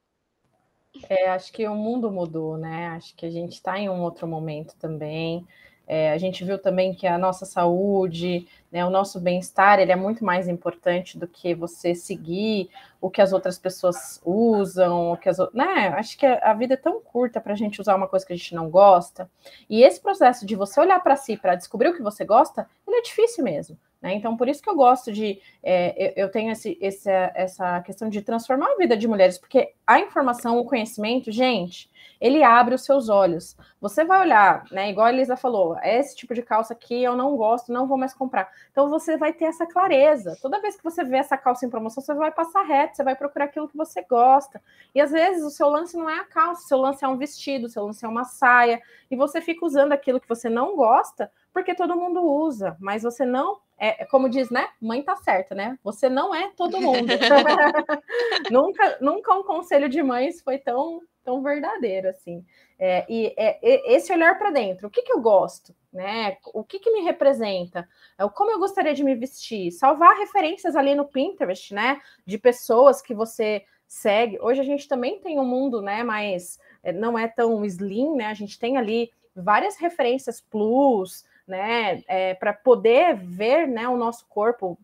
[1.09, 2.87] É, acho que o mundo mudou, né?
[2.89, 5.45] Acho que a gente está em um outro momento também.
[5.87, 9.95] É, a gente viu também que a nossa saúde, né, o nosso bem-estar, ele é
[9.95, 12.69] muito mais importante do que você seguir
[12.99, 15.87] o que as outras pessoas usam, o que as né?
[15.95, 18.35] Acho que a vida é tão curta para a gente usar uma coisa que a
[18.35, 19.29] gente não gosta.
[19.69, 22.97] E esse processo de você olhar para si para descobrir o que você gosta, ele
[22.97, 23.77] é difícil mesmo.
[24.01, 24.13] Né?
[24.13, 25.41] Então, por isso que eu gosto de.
[25.63, 29.99] É, eu tenho esse, esse, essa questão de transformar a vida de mulheres, porque a
[29.99, 33.55] informação, o conhecimento, gente, ele abre os seus olhos.
[33.79, 34.89] Você vai olhar, né?
[34.89, 38.13] Igual a Elisa falou, esse tipo de calça aqui eu não gosto, não vou mais
[38.13, 38.51] comprar.
[38.71, 40.37] Então você vai ter essa clareza.
[40.41, 43.15] Toda vez que você vê essa calça em promoção, você vai passar reto, você vai
[43.15, 44.61] procurar aquilo que você gosta.
[44.93, 47.17] E às vezes o seu lance não é a calça, o seu lance é um
[47.17, 50.75] vestido, o seu lance é uma saia, e você fica usando aquilo que você não
[50.75, 54.69] gosta, porque todo mundo usa, mas você não é, é como diz, né?
[54.79, 55.75] Mãe tá certa, né?
[55.83, 57.07] Você não é todo mundo.
[58.51, 62.45] nunca, nunca um conselho de mães foi tão tão verdadeiro assim.
[62.77, 63.57] É, e é,
[63.91, 66.37] esse olhar para dentro, o que, que eu gosto, né?
[66.53, 67.89] O que, que me representa?
[68.19, 69.71] É, como eu gostaria de me vestir?
[69.71, 71.99] Salvar referências ali no Pinterest, né?
[72.23, 74.37] De pessoas que você segue.
[74.39, 76.03] Hoje a gente também tem um mundo, né?
[76.03, 78.27] Mas é, não é tão slim, né?
[78.27, 82.03] A gente tem ali várias referências plus, né?
[82.07, 83.87] É, para poder ver, né?
[83.87, 84.77] O nosso corpo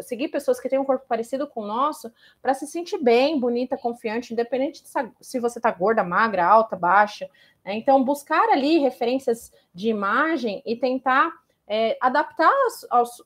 [0.00, 3.76] seguir pessoas que têm um corpo parecido com o nosso para se sentir bem, bonita,
[3.76, 4.88] confiante, independente de
[5.20, 7.28] se você está gorda, magra, alta, baixa.
[7.64, 7.74] Né?
[7.74, 11.32] Então, buscar ali referências de imagem e tentar
[11.66, 12.52] é, adaptar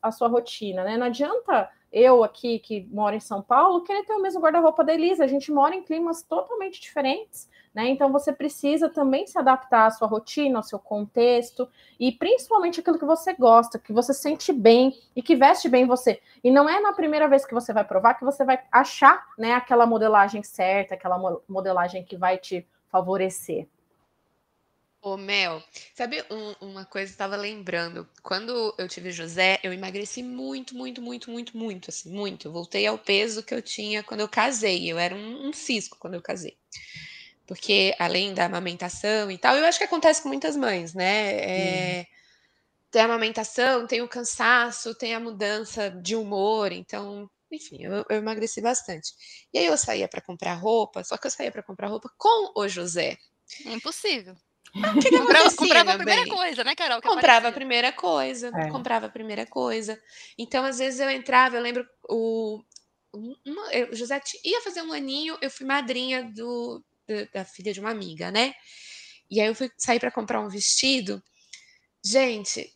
[0.03, 0.85] a, sua rotina.
[0.85, 0.97] Né?
[0.97, 4.95] Não adianta eu aqui que moro em São Paulo querer ter o mesmo guarda-roupa da
[4.95, 5.25] Elisa.
[5.25, 7.49] A gente mora em climas totalmente diferentes.
[7.75, 7.89] Né?
[7.89, 11.67] Então você precisa também se adaptar à sua rotina, ao seu contexto
[11.99, 16.21] e principalmente aquilo que você gosta, que você sente bem e que veste bem você.
[16.45, 19.53] E não é na primeira vez que você vai provar que você vai achar, né,
[19.55, 23.67] aquela modelagem certa, aquela modelagem que vai te favorecer.
[25.05, 25.61] Ô, Mel,
[25.95, 28.09] sabe um- uma coisa que eu estava lembrando?
[28.23, 32.47] Quando eu tive José, eu emagreci muito, muito, muito, muito, muito, assim, muito.
[32.47, 34.91] Eu voltei ao peso que eu tinha quando eu casei.
[34.91, 36.57] Eu era um, um cisco quando eu casei.
[37.47, 42.01] Porque além da amamentação e tal, eu acho que acontece com muitas mães, né?
[42.01, 42.07] É,
[42.91, 46.73] tem a amamentação, tem o cansaço, tem a mudança de humor.
[46.73, 49.13] Então, enfim, eu, eu emagreci bastante.
[49.53, 52.53] E aí eu saía para comprar roupa, só que eu saía para comprar roupa com
[52.61, 53.19] o José.
[53.65, 54.35] É impossível.
[54.35, 56.29] O que, que Comprava, comprava a primeira bem?
[56.29, 57.01] coisa, né, Carol?
[57.01, 57.53] que Comprava a aparecia.
[57.53, 58.69] primeira coisa, É.
[58.71, 60.01] comprava a primeira coisa.
[60.39, 62.63] Então, às vezes eu entrava, eu lembro o
[63.15, 67.45] um- uma, eu, o José ia fazer um aninho, eu fui madrinha do, da, da
[67.45, 68.55] filha de uma amiga, né?
[69.31, 71.23] E aí eu fui sair para comprar um vestido.
[72.05, 72.71] Gente,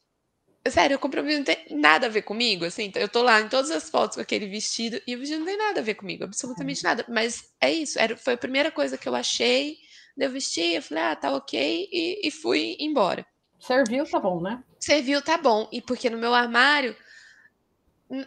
[0.69, 2.91] sério, eu comprei um vestido, não tem nada a ver comigo, assim.
[2.95, 5.57] Eu tô lá em todas as fotos com aquele vestido e o vestido não tem
[5.59, 7.05] nada a ver comigo, absolutamente nada.
[7.09, 9.77] Mas é isso, era, foi a primeira coisa que eu achei.
[10.17, 13.27] Eu vesti, eu falei, ah, tá ok, e, e fui embora.
[13.61, 14.63] Serviu, tá bom, né?
[14.81, 15.69] Serviu, tá bom.
[15.71, 16.97] E porque no meu armário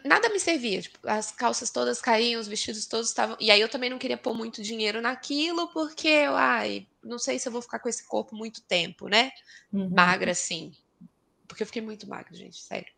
[0.03, 0.81] nada me servia.
[0.81, 3.37] Tipo, as calças todas caíam, os vestidos todos estavam.
[3.39, 7.39] E aí eu também não queria pôr muito dinheiro naquilo, porque eu, ai, não sei
[7.39, 9.31] se eu vou ficar com esse corpo muito tempo, né?
[9.71, 9.89] Uhum.
[9.89, 10.73] Magra, assim.
[11.47, 12.91] Porque eu fiquei muito magra, gente, sério.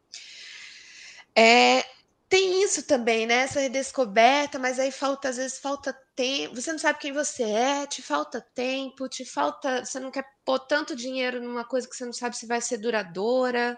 [1.36, 1.86] É,
[2.28, 3.44] tem isso também, né?
[3.44, 6.56] Essa redescoberta, mas aí falta, às vezes falta tempo.
[6.56, 9.86] Você não sabe quem você é, te falta tempo, te falta.
[9.86, 12.78] Você não quer pôr tanto dinheiro numa coisa que você não sabe se vai ser
[12.78, 13.78] duradoura.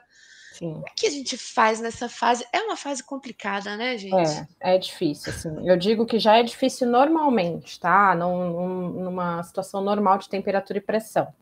[0.54, 0.74] Sim.
[0.76, 2.46] O que a gente faz nessa fase?
[2.54, 4.48] É uma fase complicada, né, gente?
[4.62, 5.68] É, é difícil, assim.
[5.68, 8.14] Eu digo que já é difícil normalmente, tá?
[8.14, 11.34] Num- num- numa situação normal de temperatura e pressão.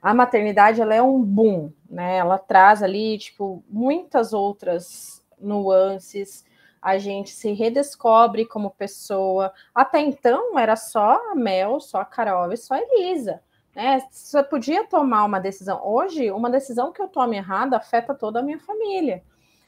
[0.00, 2.16] A maternidade, ela é um boom, né?
[2.16, 6.46] Ela traz ali, tipo, muitas outras nuances.
[6.80, 9.52] A gente se redescobre como pessoa.
[9.74, 13.42] Até então, era só a Mel, só a Carol e só a Elisa.
[13.78, 14.02] Né?
[14.10, 15.80] Você podia tomar uma decisão.
[15.84, 19.22] Hoje, uma decisão que eu tome errada afeta toda a minha família.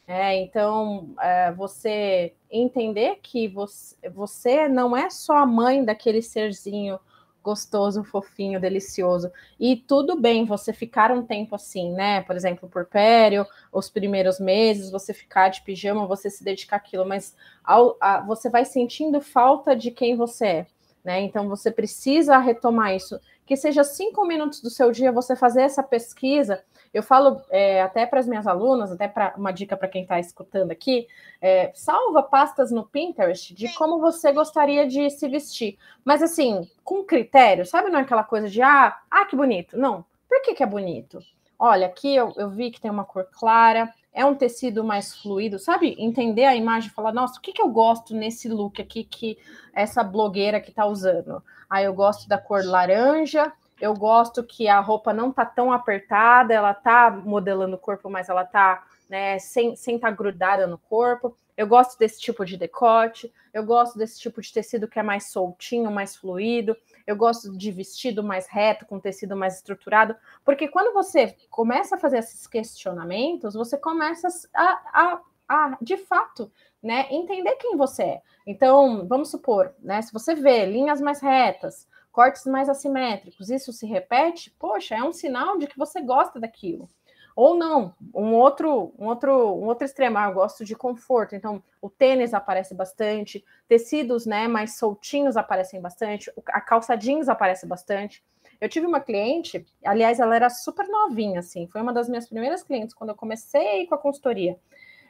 [0.05, 6.99] É, então, é, você entender que você, você não é só a mãe daquele serzinho
[7.41, 9.31] gostoso, fofinho, delicioso.
[9.61, 12.23] E tudo bem você ficar um tempo assim, né?
[12.23, 17.07] Por exemplo, por pério, os primeiros meses, você ficar de pijama, você se dedicar àquilo,
[17.07, 20.67] mas ao, a, você vai sentindo falta de quem você é,
[21.05, 21.21] né?
[21.21, 23.21] Então você precisa retomar isso.
[23.51, 26.63] Que seja cinco minutos do seu dia você fazer essa pesquisa.
[26.95, 30.21] Eu falo é, até para as minhas alunas, até para uma dica para quem está
[30.21, 31.09] escutando aqui,
[31.43, 35.77] é, salva pastas no Pinterest de como você gostaria de se vestir.
[36.05, 37.91] Mas assim, com critério, sabe?
[37.91, 39.77] Não é aquela coisa de ah, ah, que bonito.
[39.77, 40.05] Não.
[40.29, 41.19] Por que, que é bonito?
[41.59, 45.59] Olha, aqui eu, eu vi que tem uma cor clara, é um tecido mais fluido,
[45.59, 45.95] sabe?
[45.99, 49.39] Entender a imagem falar, nossa, o que, que eu gosto nesse look aqui que
[49.73, 51.43] essa blogueira que tá usando?
[51.69, 56.53] Ah, eu gosto da cor laranja, eu gosto que a roupa não tá tão apertada,
[56.53, 61.37] ela tá modelando o corpo, mas ela tá né, sem sem tá grudada no corpo.
[61.57, 65.31] Eu gosto desse tipo de decote, eu gosto desse tipo de tecido que é mais
[65.31, 70.93] soltinho, mais fluido, eu gosto de vestido mais reto, com tecido mais estruturado, porque quando
[70.93, 76.51] você começa a fazer esses questionamentos, você começa a, a, a de fato,
[76.83, 78.23] né, entender quem você é.
[78.47, 83.87] Então, vamos supor, né, se você vê linhas mais retas, cortes mais assimétricos, isso se
[83.87, 86.89] repete, poxa, é um sinal de que você gosta daquilo.
[87.35, 91.63] Ou não, um outro, um outro, um outro extremo, ah, eu gosto de conforto, então
[91.81, 98.23] o tênis aparece bastante, tecidos né, mais soltinhos aparecem bastante, a calça jeans aparece bastante.
[98.61, 102.63] Eu tive uma cliente, aliás, ela era super novinha, assim, foi uma das minhas primeiras
[102.63, 104.59] clientes quando eu comecei com a consultoria.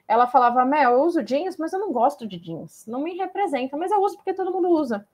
[0.07, 3.77] Ela falava, Mel, eu uso jeans, mas eu não gosto de jeans, não me representa,
[3.77, 5.07] mas eu uso porque todo mundo usa.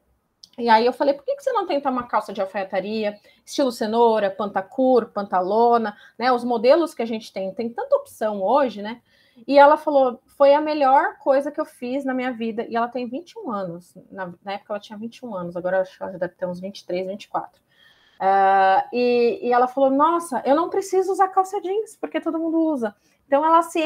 [0.58, 3.70] E aí eu falei, por que, que você não tenta uma calça de alfaiataria, estilo
[3.70, 6.32] cenoura, pantacur, pantalona, né?
[6.32, 9.02] Os modelos que a gente tem, tem tanta opção hoje, né?
[9.46, 12.66] E ela falou, foi a melhor coisa que eu fiz na minha vida.
[12.68, 13.94] E ela tem 21 anos.
[14.10, 16.60] Na, na época ela tinha 21 anos, agora acho que ela já deve ter uns
[16.60, 17.60] 23, 24.
[18.16, 22.58] Uh, e, e ela falou, nossa, eu não preciso usar calça jeans, porque todo mundo
[22.58, 22.94] usa.
[23.26, 23.80] Então ela se,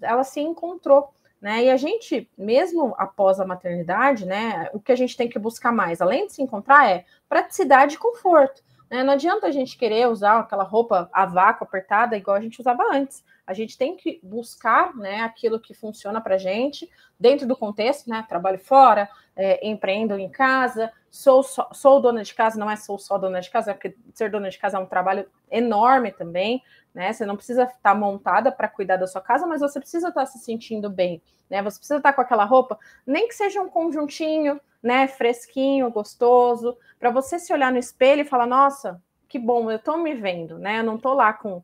[0.00, 1.12] ela se encontrou.
[1.40, 1.64] Né?
[1.64, 5.72] E a gente, mesmo após a maternidade, né, o que a gente tem que buscar
[5.72, 8.62] mais, além de se encontrar, é praticidade e conforto.
[8.90, 9.02] Né?
[9.02, 12.82] Não adianta a gente querer usar aquela roupa a vácuo apertada igual a gente usava
[12.92, 13.24] antes.
[13.46, 18.10] A gente tem que buscar né, aquilo que funciona para a gente, dentro do contexto,
[18.10, 18.24] né?
[18.28, 23.18] Trabalho fora, é, empreendo em casa, sou, sou dona de casa, não é sou só
[23.18, 26.62] dona de casa, porque ser dona de casa é um trabalho enorme também,
[26.96, 27.12] né?
[27.12, 30.38] Você não precisa estar montada para cuidar da sua casa, mas você precisa estar se
[30.38, 31.62] sentindo bem, né?
[31.62, 35.06] Você precisa estar com aquela roupa, nem que seja um conjuntinho, né?
[35.06, 39.98] Fresquinho, gostoso, para você se olhar no espelho e falar, nossa, que bom, eu estou
[39.98, 40.78] me vendo, né?
[40.78, 41.62] Eu não estou lá com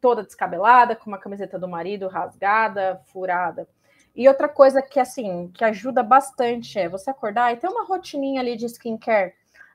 [0.00, 3.68] toda descabelada, com uma camiseta do marido rasgada, furada.
[4.16, 8.40] E outra coisa que assim que ajuda bastante é você acordar e ter uma rotininha
[8.40, 9.32] ali de skincare.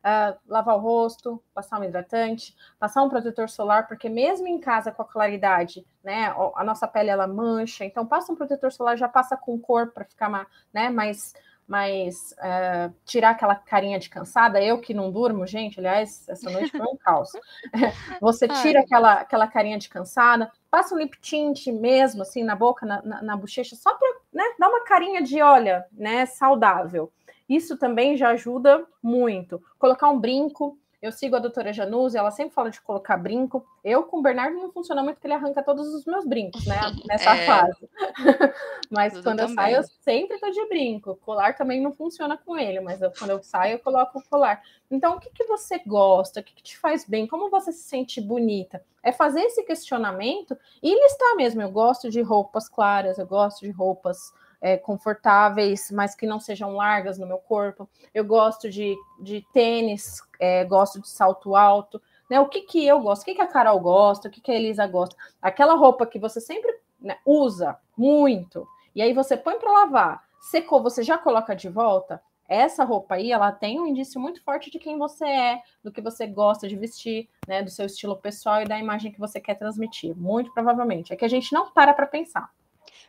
[0.08, 4.90] Uh, lavar o rosto, passar um hidratante, passar um protetor solar, porque mesmo em casa
[4.90, 9.10] com a claridade, né, a nossa pele ela mancha, então passa um protetor solar, já
[9.10, 11.34] passa com cor para ficar né, mais
[11.68, 16.72] mas uh, tirar aquela carinha de cansada, eu que não durmo, gente, aliás, essa noite
[16.72, 17.30] foi um caos.
[18.22, 22.86] Você tira aquela, aquela carinha de cansada, passa um lip tint mesmo, assim, na boca,
[22.86, 27.12] na, na, na bochecha, só para né, dar uma carinha de, olha, né, saudável.
[27.48, 29.62] Isso também já ajuda muito.
[29.80, 33.64] Colocar um brinco, eu sigo a doutora Januse, ela sempre fala de colocar brinco.
[33.84, 36.76] Eu com o Bernardo não funciona muito porque ele arranca todos os meus brincos, né?
[37.08, 37.90] Nessa é, fase.
[38.90, 41.16] mas quando eu saio, eu sempre tô de brinco.
[41.18, 44.62] Colar também não funciona com ele, mas eu, quando eu saio, eu coloco o colar.
[44.90, 46.40] Então, o que, que você gosta?
[46.40, 47.28] O que, que te faz bem?
[47.28, 48.84] Como você se sente bonita?
[49.04, 51.62] É fazer esse questionamento e listar mesmo.
[51.62, 56.76] Eu gosto de roupas claras, eu gosto de roupas é, confortáveis, mas que não sejam
[56.76, 57.90] largas no meu corpo.
[58.14, 62.02] Eu gosto de, de tênis, é, gosto de salto alto.
[62.30, 62.40] Né?
[62.40, 63.22] O que, que eu gosto?
[63.22, 64.28] O que, que a Carol gosta?
[64.28, 65.16] O que, que a Elisa gosta?
[65.42, 70.82] Aquela roupa que você sempre né, usa muito, e aí você põe para lavar, secou,
[70.82, 72.22] você já coloca de volta.
[72.50, 76.02] Essa roupa aí, ela tem um indício muito forte de quem você é, do que
[76.02, 79.56] você gosta de vestir, né, do seu estilo pessoal e da imagem que você quer
[79.56, 80.16] transmitir.
[80.16, 81.12] Muito provavelmente.
[81.12, 82.50] É que a gente não para para pensar.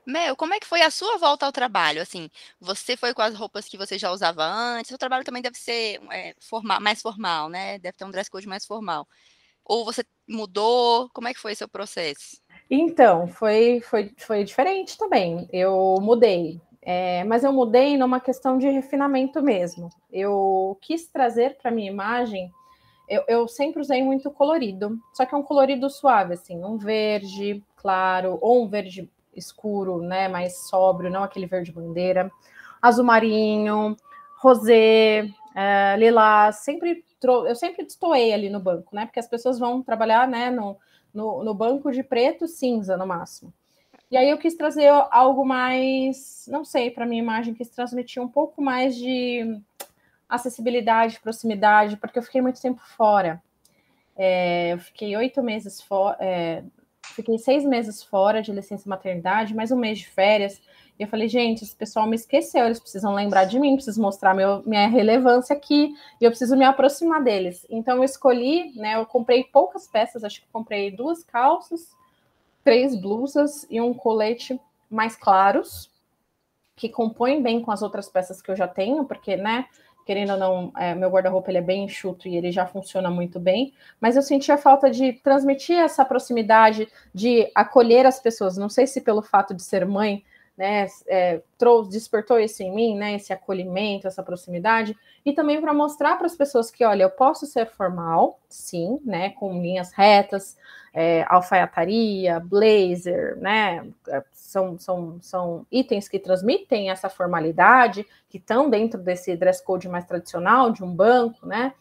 [0.07, 2.01] Mel, como é que foi a sua volta ao trabalho?
[2.01, 4.91] Assim, você foi com as roupas que você já usava antes?
[4.91, 7.79] O trabalho também deve ser é, formal, mais formal, né?
[7.79, 9.07] Deve ter um dress code mais formal.
[9.65, 11.11] Ou você mudou?
[11.13, 12.41] Como é que foi seu processo?
[12.71, 15.49] Então, foi, foi, foi diferente também.
[15.53, 16.61] Eu mudei.
[16.81, 19.91] É, mas eu mudei numa questão de refinamento mesmo.
[20.11, 22.51] Eu quis trazer para minha imagem
[23.09, 27.65] eu, eu, sempre usei muito colorido, só que é um colorido suave, assim, um verde
[27.75, 32.31] claro, ou um verde escuro, né, mais sóbrio, não aquele verde bandeira,
[32.81, 33.97] azul marinho,
[34.37, 39.83] rosé, é, lilás, sempre eu sempre destoei ali no banco, né, porque as pessoas vão
[39.83, 40.77] trabalhar, né, no,
[41.13, 43.53] no, no banco de preto cinza no máximo.
[44.11, 48.29] E aí eu quis trazer algo mais, não sei, para minha imagem, quis transmitir um
[48.29, 49.61] pouco mais de
[50.29, 53.43] acessibilidade, proximidade, porque eu fiquei muito tempo fora.
[54.17, 56.63] É, eu fiquei oito meses fora, é,
[57.19, 60.61] fiquei seis meses fora de licença maternidade, mais um mês de férias.
[60.97, 64.35] E eu falei, gente, esse pessoal me esqueceu, eles precisam lembrar de mim, precisam mostrar
[64.35, 67.67] meu, minha relevância aqui, e eu preciso me aproximar deles.
[67.69, 68.95] Então eu escolhi, né?
[68.95, 71.91] Eu comprei poucas peças, acho que comprei duas calças,
[72.63, 75.91] três blusas e um colete mais claros,
[76.77, 79.67] que compõem bem com as outras peças que eu já tenho, porque, né?
[80.09, 83.39] Querendo ou não, é, meu guarda-roupa ele é bem enxuto e ele já funciona muito
[83.39, 88.57] bem, mas eu senti a falta de transmitir essa proximidade, de acolher as pessoas.
[88.57, 90.25] Não sei se pelo fato de ser mãe,
[90.59, 95.73] né, é, trouxe, despertou isso em mim, né, esse acolhimento, essa proximidade, e também para
[95.73, 100.57] mostrar para as pessoas que, olha, eu posso ser formal, sim, né, com linhas retas,
[100.93, 108.69] é, alfaiataria, blazer, né, é, são, são, são itens que transmitem essa formalidade, que estão
[108.69, 111.73] dentro desse dress code mais tradicional de um banco, né,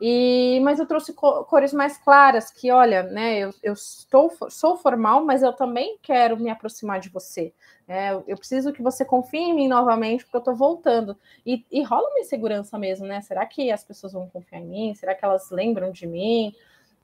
[0.00, 5.24] e, mas eu trouxe cores mais claras, que olha, né, eu, eu estou, sou formal,
[5.24, 7.54] mas eu também quero me aproximar de você.
[7.86, 11.16] É, eu preciso que você confie em mim novamente, porque eu estou voltando.
[11.44, 13.20] E, e rola uma insegurança mesmo, né?
[13.20, 14.94] Será que as pessoas vão confiar em mim?
[14.94, 16.54] Será que elas lembram de mim?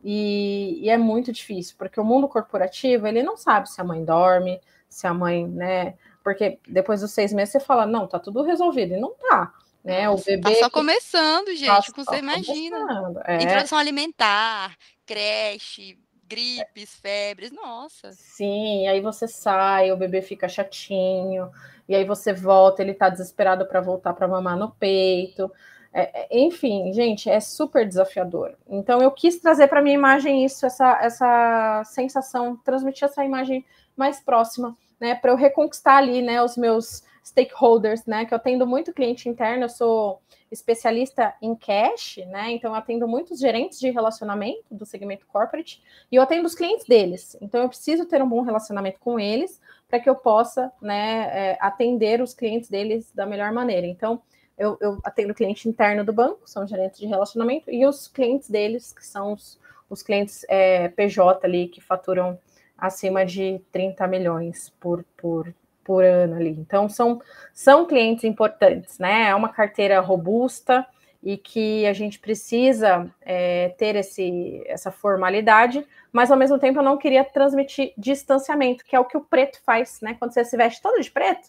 [0.03, 4.03] E, e, é muito difícil, porque o mundo corporativo, ele não sabe se a mãe
[4.03, 5.95] dorme, se a mãe, né?
[6.25, 9.53] Porque depois dos seis meses você fala, não, tá tudo resolvido, e não tá.
[9.85, 10.09] Né?
[10.09, 10.55] O bebê.
[10.55, 13.23] Tá só começando, gente, tá você imagina.
[13.27, 13.43] É.
[13.43, 15.99] Introdução alimentar, creche,
[16.31, 18.13] gripes, febres, nossa.
[18.13, 21.51] Sim, aí você sai, o bebê fica chatinho,
[21.89, 25.51] e aí você volta, ele tá desesperado para voltar para mamar no peito.
[25.93, 28.57] É, é, enfim, gente, é super desafiador.
[28.69, 33.67] Então eu quis trazer para minha imagem isso, essa, essa sensação, transmitir essa imagem
[33.97, 38.25] mais próxima, né, para eu reconquistar ali, né, os meus stakeholders, né?
[38.25, 42.51] Que eu atendo muito cliente interno, eu sou especialista em cash, né?
[42.51, 46.87] Então eu atendo muitos gerentes de relacionamento do segmento corporate e eu atendo os clientes
[46.87, 47.37] deles.
[47.41, 51.59] Então eu preciso ter um bom relacionamento com eles para que eu possa, né, é,
[51.61, 53.87] atender os clientes deles da melhor maneira.
[53.87, 54.23] Então
[54.57, 58.51] eu, eu atendo o cliente interno do banco, são gerentes de relacionamento, e os clientes
[58.51, 62.39] deles, que são os, os clientes é, PJ ali que faturam
[62.77, 66.51] acima de 30 milhões por, por, por ano ali.
[66.51, 67.21] Então, são,
[67.53, 69.29] são clientes importantes, né?
[69.29, 70.87] É uma carteira robusta
[71.23, 76.83] e que a gente precisa é, ter esse, essa formalidade, mas ao mesmo tempo eu
[76.83, 80.17] não queria transmitir distanciamento, que é o que o preto faz, né?
[80.19, 81.49] Quando você se veste todo de preto.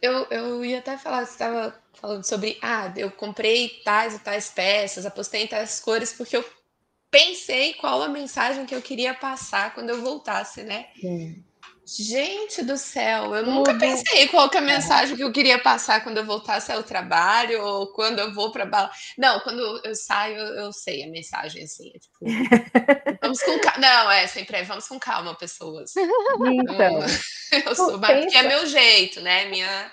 [0.00, 4.50] Eu, eu ia até falar, você estava falando sobre, ah, eu comprei tais e tais
[4.50, 6.44] peças, apostei em tais cores, porque eu
[7.10, 10.86] pensei qual a mensagem que eu queria passar quando eu voltasse, né?
[10.98, 11.44] Sim.
[11.84, 16.02] Gente do céu, eu nunca pensei qual que é a mensagem que eu queria passar
[16.04, 18.88] quando eu voltasse ao trabalho ou quando eu vou para bala.
[19.18, 22.16] Não, quando eu saio, eu sei a mensagem assim, é tipo,
[23.20, 23.80] vamos com calma.
[23.80, 25.92] Não, é sempre é, vamos com calma, pessoas.
[25.96, 27.00] Então,
[27.66, 28.38] eu sou, pensa...
[28.38, 29.46] é meu jeito, né?
[29.46, 29.90] Minha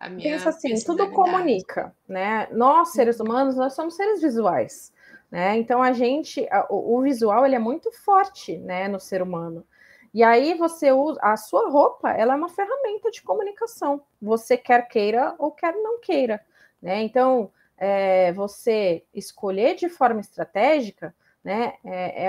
[0.00, 2.48] a minha pensa assim, tudo comunica, né?
[2.50, 4.92] Nós seres humanos, nós somos seres visuais.
[5.30, 5.56] Né?
[5.58, 9.66] Então a gente, o, o visual ele é muito forte, né, no ser humano.
[10.14, 14.00] E aí você usa a sua roupa, ela é uma ferramenta de comunicação.
[14.22, 16.40] Você quer queira ou quer não queira,
[16.80, 17.02] né?
[17.02, 21.12] Então é, você escolher de forma estratégica
[21.44, 22.26] né, é, é,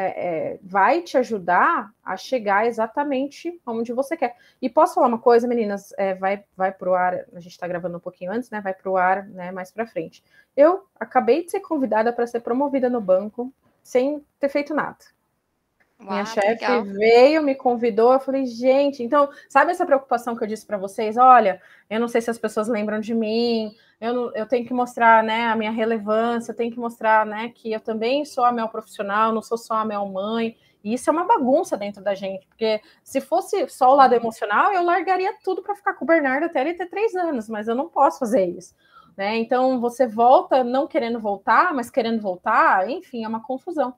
[0.55, 4.35] é, vai te ajudar a chegar exatamente onde você quer.
[4.61, 5.93] E posso falar uma coisa, meninas?
[5.97, 8.59] É, vai vai para o ar, a gente está gravando um pouquinho antes, né?
[8.59, 10.21] Vai para o ar né, mais para frente.
[10.57, 14.97] Eu acabei de ser convidada para ser promovida no banco sem ter feito nada.
[15.99, 20.47] Uau, Minha chefe veio, me convidou, eu falei, gente, então, sabe essa preocupação que eu
[20.47, 21.15] disse para vocês?
[21.15, 24.73] Olha, eu não sei se as pessoas lembram de mim, eu, não, eu tenho que
[24.73, 28.51] mostrar né, a minha relevância, eu tenho que mostrar né, que eu também sou a
[28.51, 30.57] Mel profissional, não sou só a Mel mãe.
[30.83, 34.71] E isso é uma bagunça dentro da gente, porque se fosse só o lado emocional,
[34.71, 37.73] eu largaria tudo para ficar com o Bernardo até ele ter três anos, mas eu
[37.73, 38.75] não posso fazer isso.
[39.17, 39.37] Né?
[39.37, 43.95] Então você volta não querendo voltar, mas querendo voltar, enfim, é uma confusão.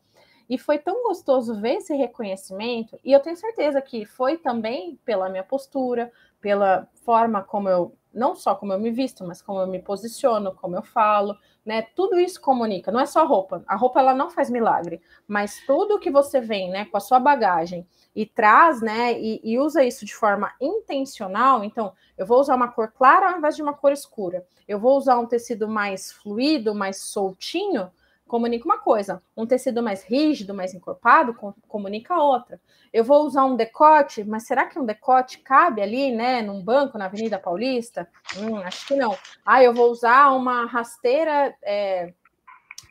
[0.50, 5.30] E foi tão gostoso ver esse reconhecimento, e eu tenho certeza que foi também pela
[5.30, 9.68] minha postura, pela forma como eu não só como eu me visto, mas como eu
[9.68, 11.84] me posiciono, como eu falo, né?
[11.96, 13.64] Tudo isso comunica, não é só roupa.
[13.68, 17.20] A roupa ela não faz milagre, mas tudo que você vem, né, com a sua
[17.20, 21.64] bagagem e traz, né, e, e usa isso de forma intencional.
[21.64, 24.44] Então, eu vou usar uma cor clara ao invés de uma cor escura.
[24.68, 27.92] Eu vou usar um tecido mais fluido, mais soltinho,
[28.28, 29.22] comunica uma coisa.
[29.36, 31.34] Um tecido mais rígido, mais encorpado,
[31.68, 32.60] comunica outra.
[32.94, 36.98] Eu vou usar um decote, mas será que um decote cabe ali, né, num banco
[36.98, 38.08] na Avenida Paulista?
[38.38, 39.18] Hum, acho que não.
[39.46, 42.13] Ah, eu vou usar uma rasteira é,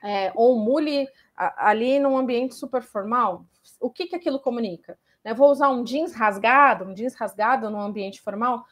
[0.02, 3.44] é, ou um mule ali num ambiente super formal.
[3.80, 4.98] O que, que aquilo comunica?
[5.26, 8.64] Eu vou usar um jeans rasgado, um jeans rasgado no ambiente formal,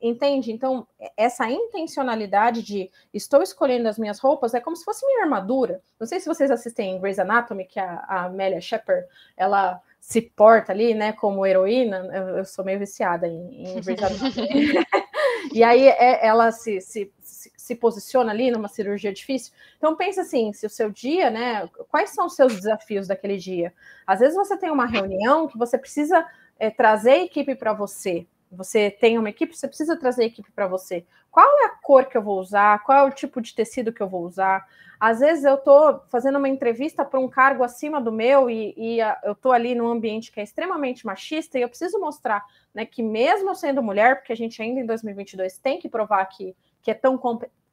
[0.00, 0.50] entende?
[0.50, 5.82] Então, essa intencionalidade de estou escolhendo as minhas roupas é como se fosse minha armadura.
[6.00, 10.72] Não sei se vocês assistem Grey's Anatomy, que a, a Amélia Shepard, ela se porta
[10.72, 12.08] ali, né, como heroína.
[12.12, 14.86] Eu, eu sou meio viciada em, em Grey's Anatomy.
[15.52, 19.52] e aí é, ela se, se, se posiciona ali numa cirurgia difícil.
[19.76, 21.68] Então pensa assim, se o seu dia, né?
[21.90, 23.72] Quais são os seus desafios daquele dia?
[24.06, 26.26] Às vezes você tem uma reunião que você precisa
[26.58, 28.26] é, trazer a equipe para você.
[28.50, 31.04] Você tem uma equipe, você precisa trazer equipe para você.
[31.30, 32.82] Qual é a cor que eu vou usar?
[32.84, 34.66] Qual é o tipo de tecido que eu vou usar?
[34.98, 39.00] Às vezes eu estou fazendo uma entrevista para um cargo acima do meu e, e
[39.00, 42.84] a, eu estou ali num ambiente que é extremamente machista e eu preciso mostrar né,
[42.84, 46.90] que mesmo sendo mulher, porque a gente ainda em 2022 tem que provar que, que
[46.90, 47.20] é tão,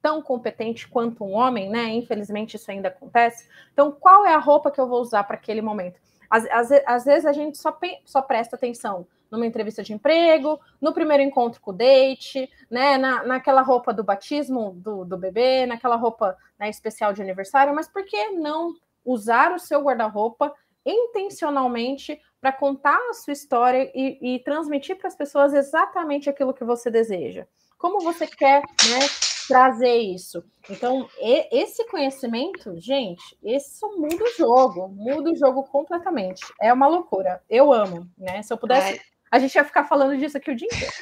[0.02, 1.90] tão competente quanto um homem, né?
[1.90, 3.48] Infelizmente isso ainda acontece.
[3.74, 6.00] Então, qual é a roupa que eu vou usar para aquele momento?
[6.30, 10.94] Às, às, às, vezes a gente só, só presta atenção numa entrevista de emprego, no
[10.94, 12.98] primeiro encontro com o date, né?
[12.98, 17.88] Na, naquela roupa do batismo do, do bebê, naquela roupa né, especial de aniversário, mas
[17.88, 20.54] por que não usar o seu guarda-roupa
[20.86, 26.64] intencionalmente para contar a sua história e, e transmitir para as pessoas exatamente aquilo que
[26.64, 27.46] você deseja?
[27.78, 29.00] Como você quer né,
[29.48, 30.44] trazer isso.
[30.70, 36.42] Então, e, esse conhecimento, gente, isso muda o jogo, muda o jogo completamente.
[36.62, 37.42] É uma loucura.
[37.50, 38.42] Eu amo, né?
[38.42, 39.00] Se eu pudesse,
[39.36, 40.94] a gente ia ficar falando disso aqui o dia inteiro.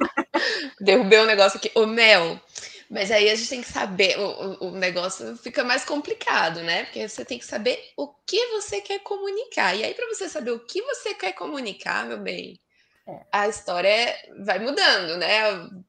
[0.80, 1.70] Derrubei um negócio aqui.
[1.74, 2.40] O Mel,
[2.88, 6.84] mas aí a gente tem que saber, o, o, negócio fica mais complicado, né?
[6.84, 9.74] Porque você tem que saber o que você quer comunicar.
[9.74, 12.58] E aí, para você saber o que você quer comunicar, meu bem,
[13.06, 13.20] é.
[13.30, 15.42] a história vai mudando, né?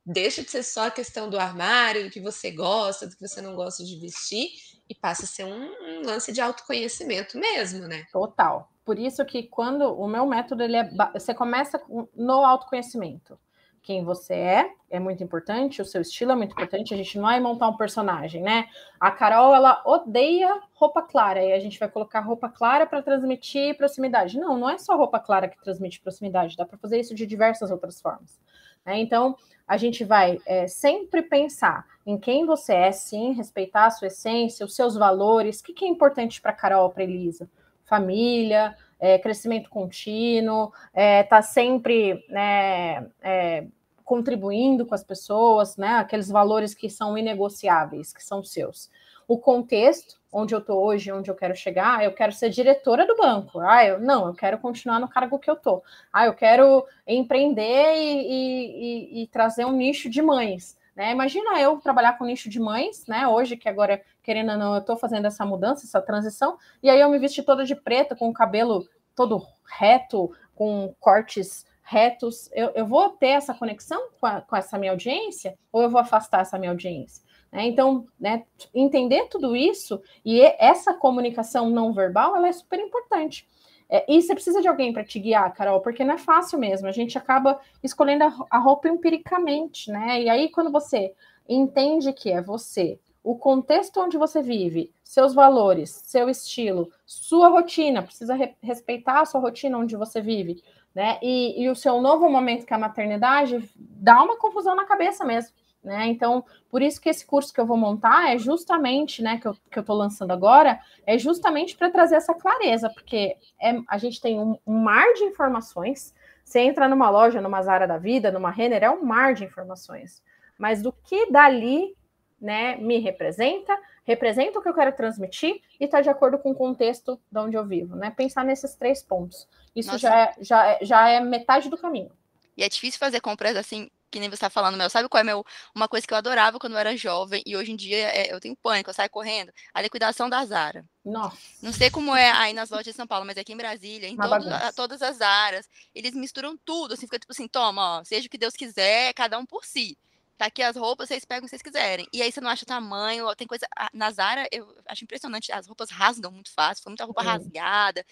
[0.06, 3.42] Deixa de ser só a questão do armário, do que você gosta, do que você
[3.42, 4.50] não gosta de vestir,
[4.90, 8.06] e passa a ser um, um lance de autoconhecimento mesmo, né?
[8.12, 8.70] Total.
[8.86, 11.82] Por isso que quando o meu método ele é você começa
[12.16, 13.38] no autoconhecimento
[13.86, 17.26] quem você é, é muito importante, o seu estilo é muito importante, a gente não
[17.26, 18.68] vai montar um personagem, né?
[19.00, 23.78] A Carol, ela odeia roupa clara, e a gente vai colocar roupa clara para transmitir
[23.78, 24.40] proximidade.
[24.40, 27.70] Não, não é só roupa clara que transmite proximidade, dá para fazer isso de diversas
[27.70, 28.40] outras formas.
[28.84, 29.00] Né?
[29.00, 34.08] Então, a gente vai é, sempre pensar em quem você é, sim, respeitar a sua
[34.08, 37.48] essência, os seus valores, o que, que é importante para Carol, para Elisa?
[37.86, 43.66] Família, é, crescimento contínuo, é, tá sempre né, é,
[44.04, 48.90] contribuindo com as pessoas, né, aqueles valores que são inegociáveis, que são seus.
[49.28, 53.16] O contexto, onde eu estou hoje, onde eu quero chegar, eu quero ser diretora do
[53.16, 53.60] banco.
[53.60, 55.84] Ah, eu não, eu quero continuar no cargo que eu estou.
[56.14, 60.78] Ah, eu quero empreender e, e, e, e trazer um nicho de mães.
[60.96, 61.12] Né?
[61.12, 63.28] Imagina eu trabalhar com nicho de mães, né?
[63.28, 67.00] Hoje, que agora, querendo ou não, eu estou fazendo essa mudança, essa transição, e aí
[67.00, 69.46] eu me vesti toda de preto, com o cabelo todo
[69.78, 72.50] reto, com cortes retos.
[72.54, 76.00] Eu, eu vou ter essa conexão com, a, com essa minha audiência, ou eu vou
[76.00, 77.24] afastar essa minha audiência?
[77.52, 77.66] Né?
[77.68, 78.44] Então, né,
[78.74, 83.48] entender tudo isso e essa comunicação não verbal, ela é super importante.
[83.90, 86.88] É, e você precisa de alguém para te guiar, Carol, porque não é fácil mesmo.
[86.88, 90.22] A gente acaba escolhendo a, roupa empiricamente, né?
[90.22, 91.14] E aí, quando você
[91.48, 98.02] entende que é você, o contexto onde você vive, seus valores, seu estilo, sua rotina,
[98.02, 100.64] precisa re respeitar a sua rotina onde você vive,
[100.94, 101.20] né?
[101.22, 105.24] E, e o seu novo momento, que é a maternidade, dá uma confusão na cabeça
[105.24, 105.54] mesmo.
[105.86, 106.08] Né?
[106.08, 109.84] Então, por isso que esse curso que eu vou montar é justamente, né, que eu,
[109.84, 114.58] tô lançando agora, é justamente para trazer essa clareza, porque é, a gente tem um,
[114.66, 116.12] um, mar de informações.
[116.44, 120.24] Você entra numa loja, numa Zara da vida, numa Renner, é um mar de informações.
[120.58, 121.96] Mas do que dali,
[122.42, 126.56] né, me representa, representa o que eu quero transmitir e está de acordo com o
[126.56, 128.10] contexto de onde eu vivo, né?
[128.10, 129.48] Pensar nesses três pontos.
[129.76, 132.12] Isso já é, já, é, já é metade do caminho.
[132.58, 135.24] E é difícil fazer compras assim que nem você tá falando, Mel, sabe qual é
[135.24, 138.34] meu, uma coisa que eu adorava quando eu era jovem e hoje em dia é,
[138.34, 139.52] eu tenho pânico, eu saio correndo?
[139.74, 140.86] A liquidação da Zara.
[141.04, 141.38] Nossa.
[141.62, 144.16] Não sei como é aí nas lojas de São Paulo, mas aqui em Brasília, em
[144.16, 148.28] todo, a, todas as áreas, eles misturam tudo, assim, fica tipo assim, toma, ó, seja
[148.28, 149.98] o que Deus quiser, cada um por si
[150.38, 152.08] tá aqui as roupas, vocês pegam o que vocês quiserem.
[152.12, 153.66] E aí você não acha tamanho, tem coisa.
[153.94, 157.26] Na Zara, eu acho impressionante, as roupas rasgam muito fácil, foi muita roupa é.
[157.26, 158.06] rasgada.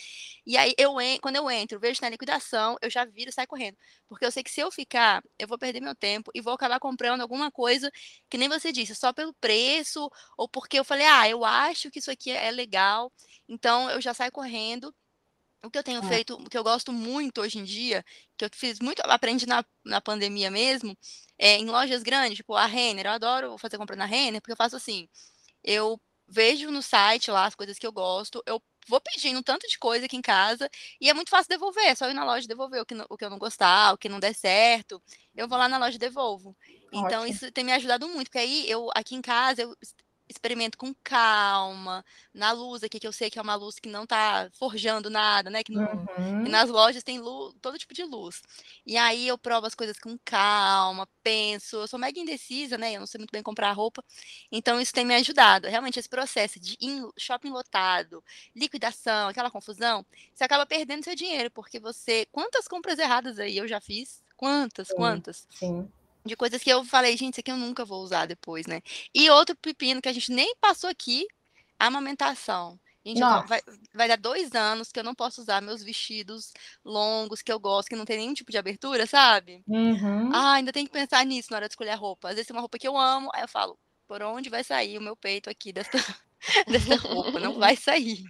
[0.46, 3.78] E aí eu quando eu entro, vejo na liquidação, eu já viro e saio correndo.
[4.08, 6.80] Porque eu sei que se eu ficar, eu vou perder meu tempo e vou acabar
[6.80, 7.92] comprando alguma coisa
[8.30, 12.00] que nem você disse, só pelo preço, ou porque eu falei, ah, eu acho que
[12.00, 13.12] isso aqui é legal.
[13.48, 14.94] Então eu já saio correndo
[15.64, 16.08] o que eu tenho é.
[16.08, 18.04] feito, o que eu gosto muito hoje em dia,
[18.38, 20.96] que eu fiz muito, aprendi na, na pandemia mesmo,
[21.44, 24.58] é em lojas grandes, tipo a Renner, eu adoro fazer compra na Renner, porque eu
[24.58, 25.10] faço assim,
[25.62, 29.78] eu vejo no site lá as coisas que eu gosto, eu vou pedindo tanto de
[29.78, 30.70] coisa aqui em casa
[31.02, 33.26] e é muito fácil devolver, é só ir na loja devolver o que, o que
[33.26, 35.04] eu não gostar, o que não der certo,
[35.36, 36.56] eu vou lá na loja e devolvo.
[36.94, 37.26] Então Ótimo.
[37.26, 39.76] isso tem me ajudado muito, porque aí eu aqui em casa eu
[40.28, 42.04] experimento com calma,
[42.34, 45.50] na luz aqui, que eu sei que é uma luz que não tá forjando nada,
[45.50, 45.64] né?
[45.64, 46.48] Que, uhum.
[46.50, 48.42] nas lojas tem luz, todo tipo de luz.
[48.86, 52.94] E aí eu provo as coisas com calma, penso, eu sou mega indecisa, né?
[52.94, 54.04] Eu não sei muito bem comprar roupa,
[54.52, 55.68] então isso tem me ajudado.
[55.68, 56.78] Realmente, esse processo de
[57.18, 58.24] shopping lotado,
[58.56, 62.26] liquidação, aquela confusão, você acaba perdendo seu dinheiro, porque você.
[62.32, 64.24] Quantas compras erradas aí eu já fiz?
[64.36, 65.48] Quantas, sim, quantas?
[65.52, 65.88] Sim
[66.26, 68.82] de coisas que eu falei, gente, isso aqui eu nunca vou usar depois, né?
[69.14, 71.28] E outro pepino que a gente nem passou aqui,
[71.78, 72.80] amamentação.
[73.06, 73.60] Gente, vai,
[73.94, 76.54] vai dar dois anos que eu não posso usar meus vestidos
[76.86, 79.62] longos que eu gosto, que não tem nenhum tipo de abertura, sabe?
[79.68, 80.32] Uhum.
[80.34, 82.30] Ah, ainda tem que pensar nisso na hora de escolher a roupa.
[82.30, 84.98] Às vezes tem uma roupa que eu amo, aí eu falo, por onde vai sair
[84.98, 85.92] o meu peito aqui dessa,
[86.66, 87.42] dessa roupa?
[87.42, 88.24] Não vai sair.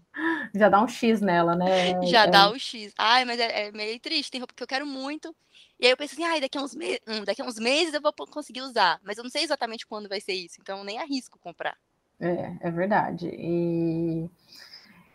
[0.55, 2.01] Já dá um X nela, né?
[2.07, 2.27] Já é...
[2.27, 2.93] dá o X.
[2.97, 4.31] Ai, mas é, é meio triste.
[4.31, 5.35] Tem roupa que eu quero muito
[5.83, 7.93] e aí eu pensei assim, ah, daqui a uns, me hum, daqui a uns meses
[7.93, 10.97] eu vou conseguir usar, mas eu não sei exatamente quando vai ser isso, então nem
[10.97, 11.75] arrisco comprar.
[12.21, 13.27] É, é verdade.
[13.27, 14.29] E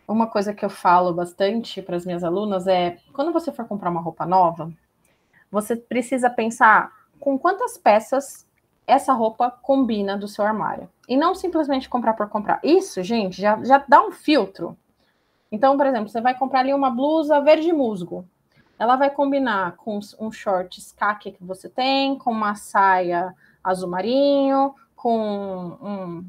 [0.07, 3.89] uma coisa que eu falo bastante para as minhas alunas é, quando você for comprar
[3.89, 4.71] uma roupa nova,
[5.51, 8.47] você precisa pensar com quantas peças
[8.85, 10.87] essa roupa combina do seu armário.
[11.07, 12.59] E não simplesmente comprar por comprar.
[12.63, 14.77] Isso, gente, já, já dá um filtro.
[15.51, 18.23] Então, por exemplo, você vai comprar ali uma blusa verde musgo
[18.79, 24.73] ela vai combinar com um short skate que você tem, com uma saia azul marinho,
[24.95, 26.25] com um,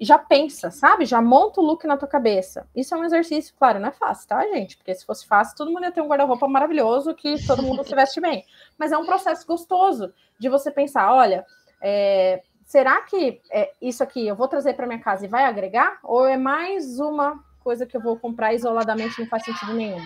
[0.00, 1.04] já pensa, sabe?
[1.04, 2.66] Já monta o look na tua cabeça.
[2.74, 4.76] Isso é um exercício, claro, não é fácil, tá, gente?
[4.76, 7.94] Porque se fosse fácil, todo mundo ia ter um guarda-roupa maravilhoso que todo mundo se
[7.94, 8.44] veste bem.
[8.78, 11.44] Mas é um processo gostoso de você pensar, olha,
[11.80, 15.98] é, será que é, isso aqui eu vou trazer para minha casa e vai agregar?
[16.02, 20.00] Ou é mais uma coisa que eu vou comprar isoladamente e não faz sentido nenhum?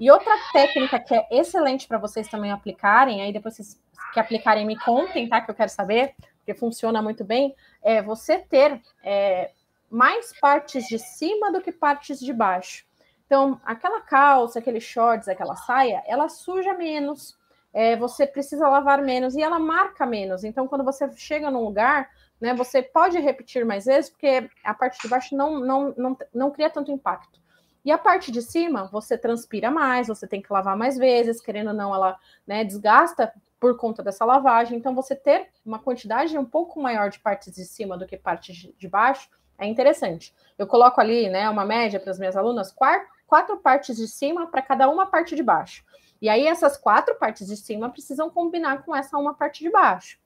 [0.00, 3.78] E outra técnica que é excelente para vocês também aplicarem, aí depois vocês
[4.14, 5.40] que aplicarem me contem, tá?
[5.40, 9.50] Que eu quero saber, porque funciona muito bem, é você ter é,
[9.90, 12.84] mais partes de cima do que partes de baixo.
[13.26, 17.38] Então, aquela calça, aquele shorts, aquela saia, ela suja menos,
[17.72, 20.42] é, você precisa lavar menos e ela marca menos.
[20.42, 25.00] Então, quando você chega num lugar, né, você pode repetir mais vezes, porque a parte
[25.00, 27.38] de baixo não, não, não, não cria tanto impacto.
[27.84, 31.68] E a parte de cima, você transpira mais, você tem que lavar mais vezes, querendo
[31.68, 34.78] ou não, ela né, desgasta por conta dessa lavagem.
[34.78, 38.68] Então, você ter uma quantidade um pouco maior de partes de cima do que partes
[38.76, 40.34] de baixo é interessante.
[40.58, 44.62] Eu coloco ali, né, uma média para as minhas alunas, quatro, partes de cima para
[44.62, 45.84] cada uma parte de baixo.
[46.20, 50.18] E aí, essas quatro partes de cima precisam combinar com essa uma parte de baixo.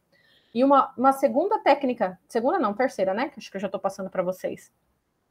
[0.52, 3.30] E uma, uma segunda técnica, segunda não, terceira, né?
[3.36, 4.72] Acho que eu já estou passando para vocês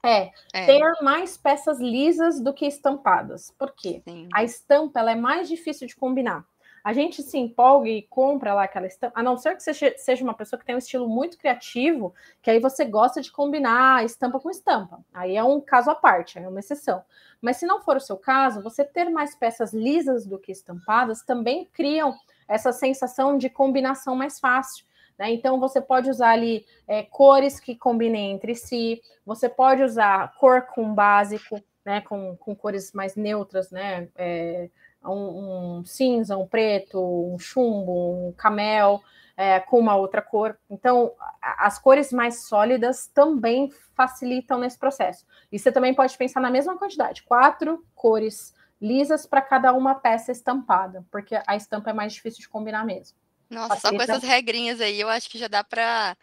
[0.04, 3.52] é, é, ter mais peças lisas do que estampadas.
[3.58, 4.02] Por quê?
[4.04, 4.28] Sim.
[4.34, 6.46] A estampa ela é mais difícil de combinar.
[6.84, 10.22] A gente se empolga e compra lá aquela estampa, a não ser que você seja
[10.22, 14.38] uma pessoa que tem um estilo muito criativo, que aí você gosta de combinar estampa
[14.38, 15.00] com estampa.
[15.14, 17.02] Aí é um caso à parte, é uma exceção.
[17.42, 21.24] Mas se não for o seu caso, você ter mais peças lisas do que estampadas
[21.24, 22.14] também criam
[22.50, 24.86] essa sensação de combinação mais fácil.
[25.18, 25.32] Né?
[25.32, 30.64] Então, você pode usar ali é, cores que combinem entre si, você pode usar cor
[30.64, 32.02] com básico, né?
[32.02, 34.08] com, com cores mais neutras, né?
[34.16, 34.70] É,
[35.06, 39.02] um, um, cinza, um preto, um chumbo, um camel,
[39.36, 40.58] é, com uma outra cor.
[40.70, 45.26] Então, as cores mais sólidas também facilitam nesse processo.
[45.52, 50.32] E você também pode pensar na mesma quantidade, quatro cores lisas para cada uma peça
[50.32, 53.18] estampada, porque a estampa é mais difícil de combinar mesmo.
[53.54, 56.18] Nossa, só com essas regrinhas aí, eu acho que já dá para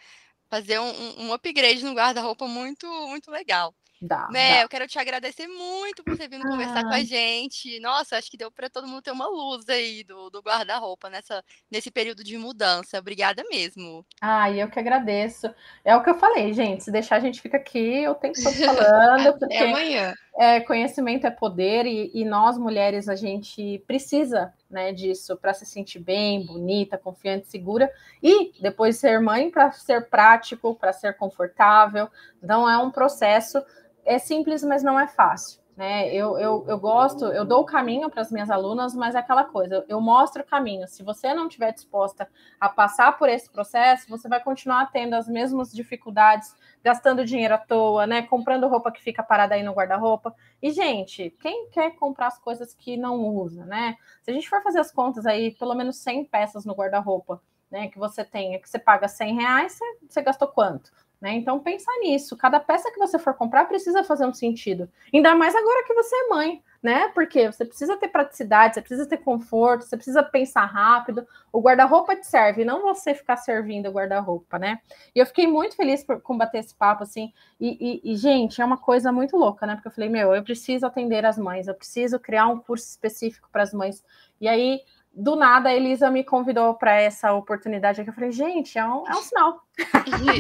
[0.49, 3.75] fazer um, um upgrade no guarda-roupa muito, muito legal.
[4.03, 4.63] Dá, né, dá.
[4.63, 6.49] eu quero te agradecer muito por ter vindo ah.
[6.49, 7.79] conversar com a gente.
[7.81, 11.45] Nossa, acho que deu para todo mundo ter uma luz aí do, do guarda-roupa nessa
[11.71, 12.99] nesse período de mudança.
[12.99, 14.05] Obrigada mesmo.
[14.19, 15.55] Ah, eu que agradeço.
[15.85, 16.83] É o que eu falei, gente.
[16.83, 19.33] Se deixar, a gente fica aqui o tempo todo falando.
[19.39, 20.15] porque Até amanhã.
[20.43, 25.67] É, conhecimento é poder e, e nós, mulheres, a gente precisa né, disso para se
[25.67, 32.09] sentir bem, bonita, confiante, segura e depois ser mãe para ser prático, para ser confortável.
[32.43, 33.63] Então é um processo
[34.03, 35.60] é simples, mas não é fácil.
[35.81, 36.13] Né?
[36.15, 39.45] Eu, eu, eu gosto, eu dou o caminho para as minhas alunas, mas é aquela
[39.45, 40.87] coisa, eu mostro o caminho.
[40.87, 42.29] Se você não estiver disposta
[42.61, 46.55] a passar por esse processo, você vai continuar tendo as mesmas dificuldades,
[46.85, 48.21] gastando dinheiro à toa, né?
[48.21, 50.35] Comprando roupa que fica parada aí no guarda-roupa.
[50.61, 53.97] E, gente, quem quer comprar as coisas que não usa, né?
[54.21, 57.89] Se a gente for fazer as contas aí, pelo menos 100 peças no guarda-roupa, né?
[57.89, 60.93] Que você tenha, que você paga 100 reais, você, você gastou quanto?
[61.21, 61.35] Né?
[61.35, 62.35] Então pensa nisso.
[62.35, 64.89] Cada peça que você for comprar precisa fazer um sentido.
[65.13, 67.09] Ainda mais agora que você é mãe, né?
[67.09, 71.27] Porque você precisa ter praticidade, você precisa ter conforto, você precisa pensar rápido.
[71.53, 74.81] O guarda-roupa te serve, não você ficar servindo o guarda-roupa, né?
[75.15, 77.35] E eu fiquei muito feliz por combater esse papo, assim.
[77.61, 79.75] E, e, e, gente, é uma coisa muito louca, né?
[79.75, 83.47] Porque eu falei, meu, eu preciso atender as mães, eu preciso criar um curso específico
[83.53, 84.03] para as mães.
[84.41, 84.81] E aí
[85.13, 88.11] do nada a Elisa me convidou para essa oportunidade aqui.
[88.11, 89.61] Eu falei, gente, é um, é um sinal.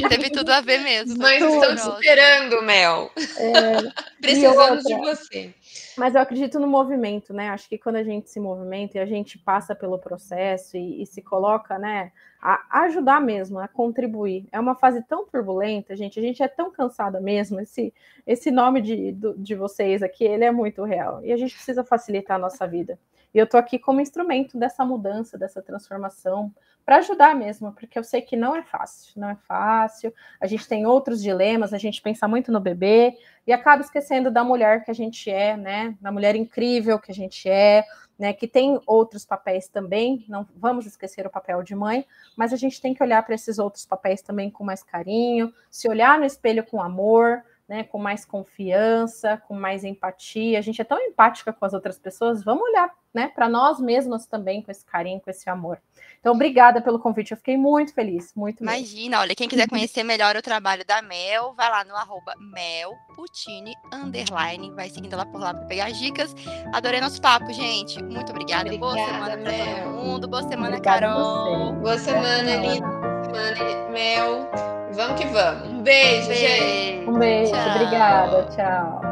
[0.09, 1.19] Teve tudo a ver mesmo.
[1.19, 3.11] Mães estão te esperando, Mel.
[3.39, 5.55] É, Precisamos de você.
[5.97, 7.51] Mas eu acredito no movimento, né?
[7.51, 11.07] Acho que quando a gente se movimenta e a gente passa pelo processo e, e
[11.07, 14.49] se coloca, né, a ajudar mesmo, a contribuir.
[14.51, 16.19] É uma fase tão turbulenta, gente.
[16.19, 17.61] A gente é tão cansada mesmo.
[17.61, 17.93] Esse,
[18.27, 21.23] esse nome de, de vocês aqui, ele é muito real.
[21.25, 22.99] E a gente precisa facilitar a nossa vida.
[23.33, 26.53] E eu estou aqui como instrumento dessa mudança, dessa transformação,
[26.85, 30.13] para ajudar mesmo, porque eu sei que não é fácil, não é fácil.
[30.41, 33.17] A gente tem outros dilemas, a gente pensa muito no bebê
[33.47, 35.97] e acaba esquecendo da mulher que a gente é, né?
[36.01, 37.85] Da mulher incrível que a gente é,
[38.19, 38.33] né?
[38.33, 40.25] Que tem outros papéis também.
[40.29, 42.05] Não vamos esquecer o papel de mãe,
[42.37, 45.89] mas a gente tem que olhar para esses outros papéis também com mais carinho, se
[45.89, 50.59] olhar no espelho com amor, né, com mais confiança, com mais empatia.
[50.59, 54.27] A gente é tão empática com as outras pessoas, vamos olhar né, para nós mesmas
[54.27, 55.81] também com esse carinho, com esse amor.
[56.19, 59.23] Então, obrigada pelo convite, eu fiquei muito feliz, muito Imagina, mesmo.
[59.23, 64.73] olha, quem quiser conhecer melhor o trabalho da Mel, vai lá no arroba melputini, underline,
[64.73, 66.35] vai seguindo lá por lá para pegar dicas.
[66.73, 68.03] Adorei nosso papo, gente.
[68.03, 68.75] Muito obrigada.
[68.75, 70.29] obrigada Boa semana para todo mundo.
[70.29, 71.73] Boa semana, obrigada Carol.
[71.75, 72.89] Boa semana, Lina.
[72.89, 74.80] Boa semana, Mel.
[74.95, 75.69] Vamos que vamos.
[75.69, 76.41] Um beijo, beijo.
[76.41, 77.09] gente.
[77.09, 77.75] Um beijo, tchau.
[77.77, 79.10] obrigada, tchau.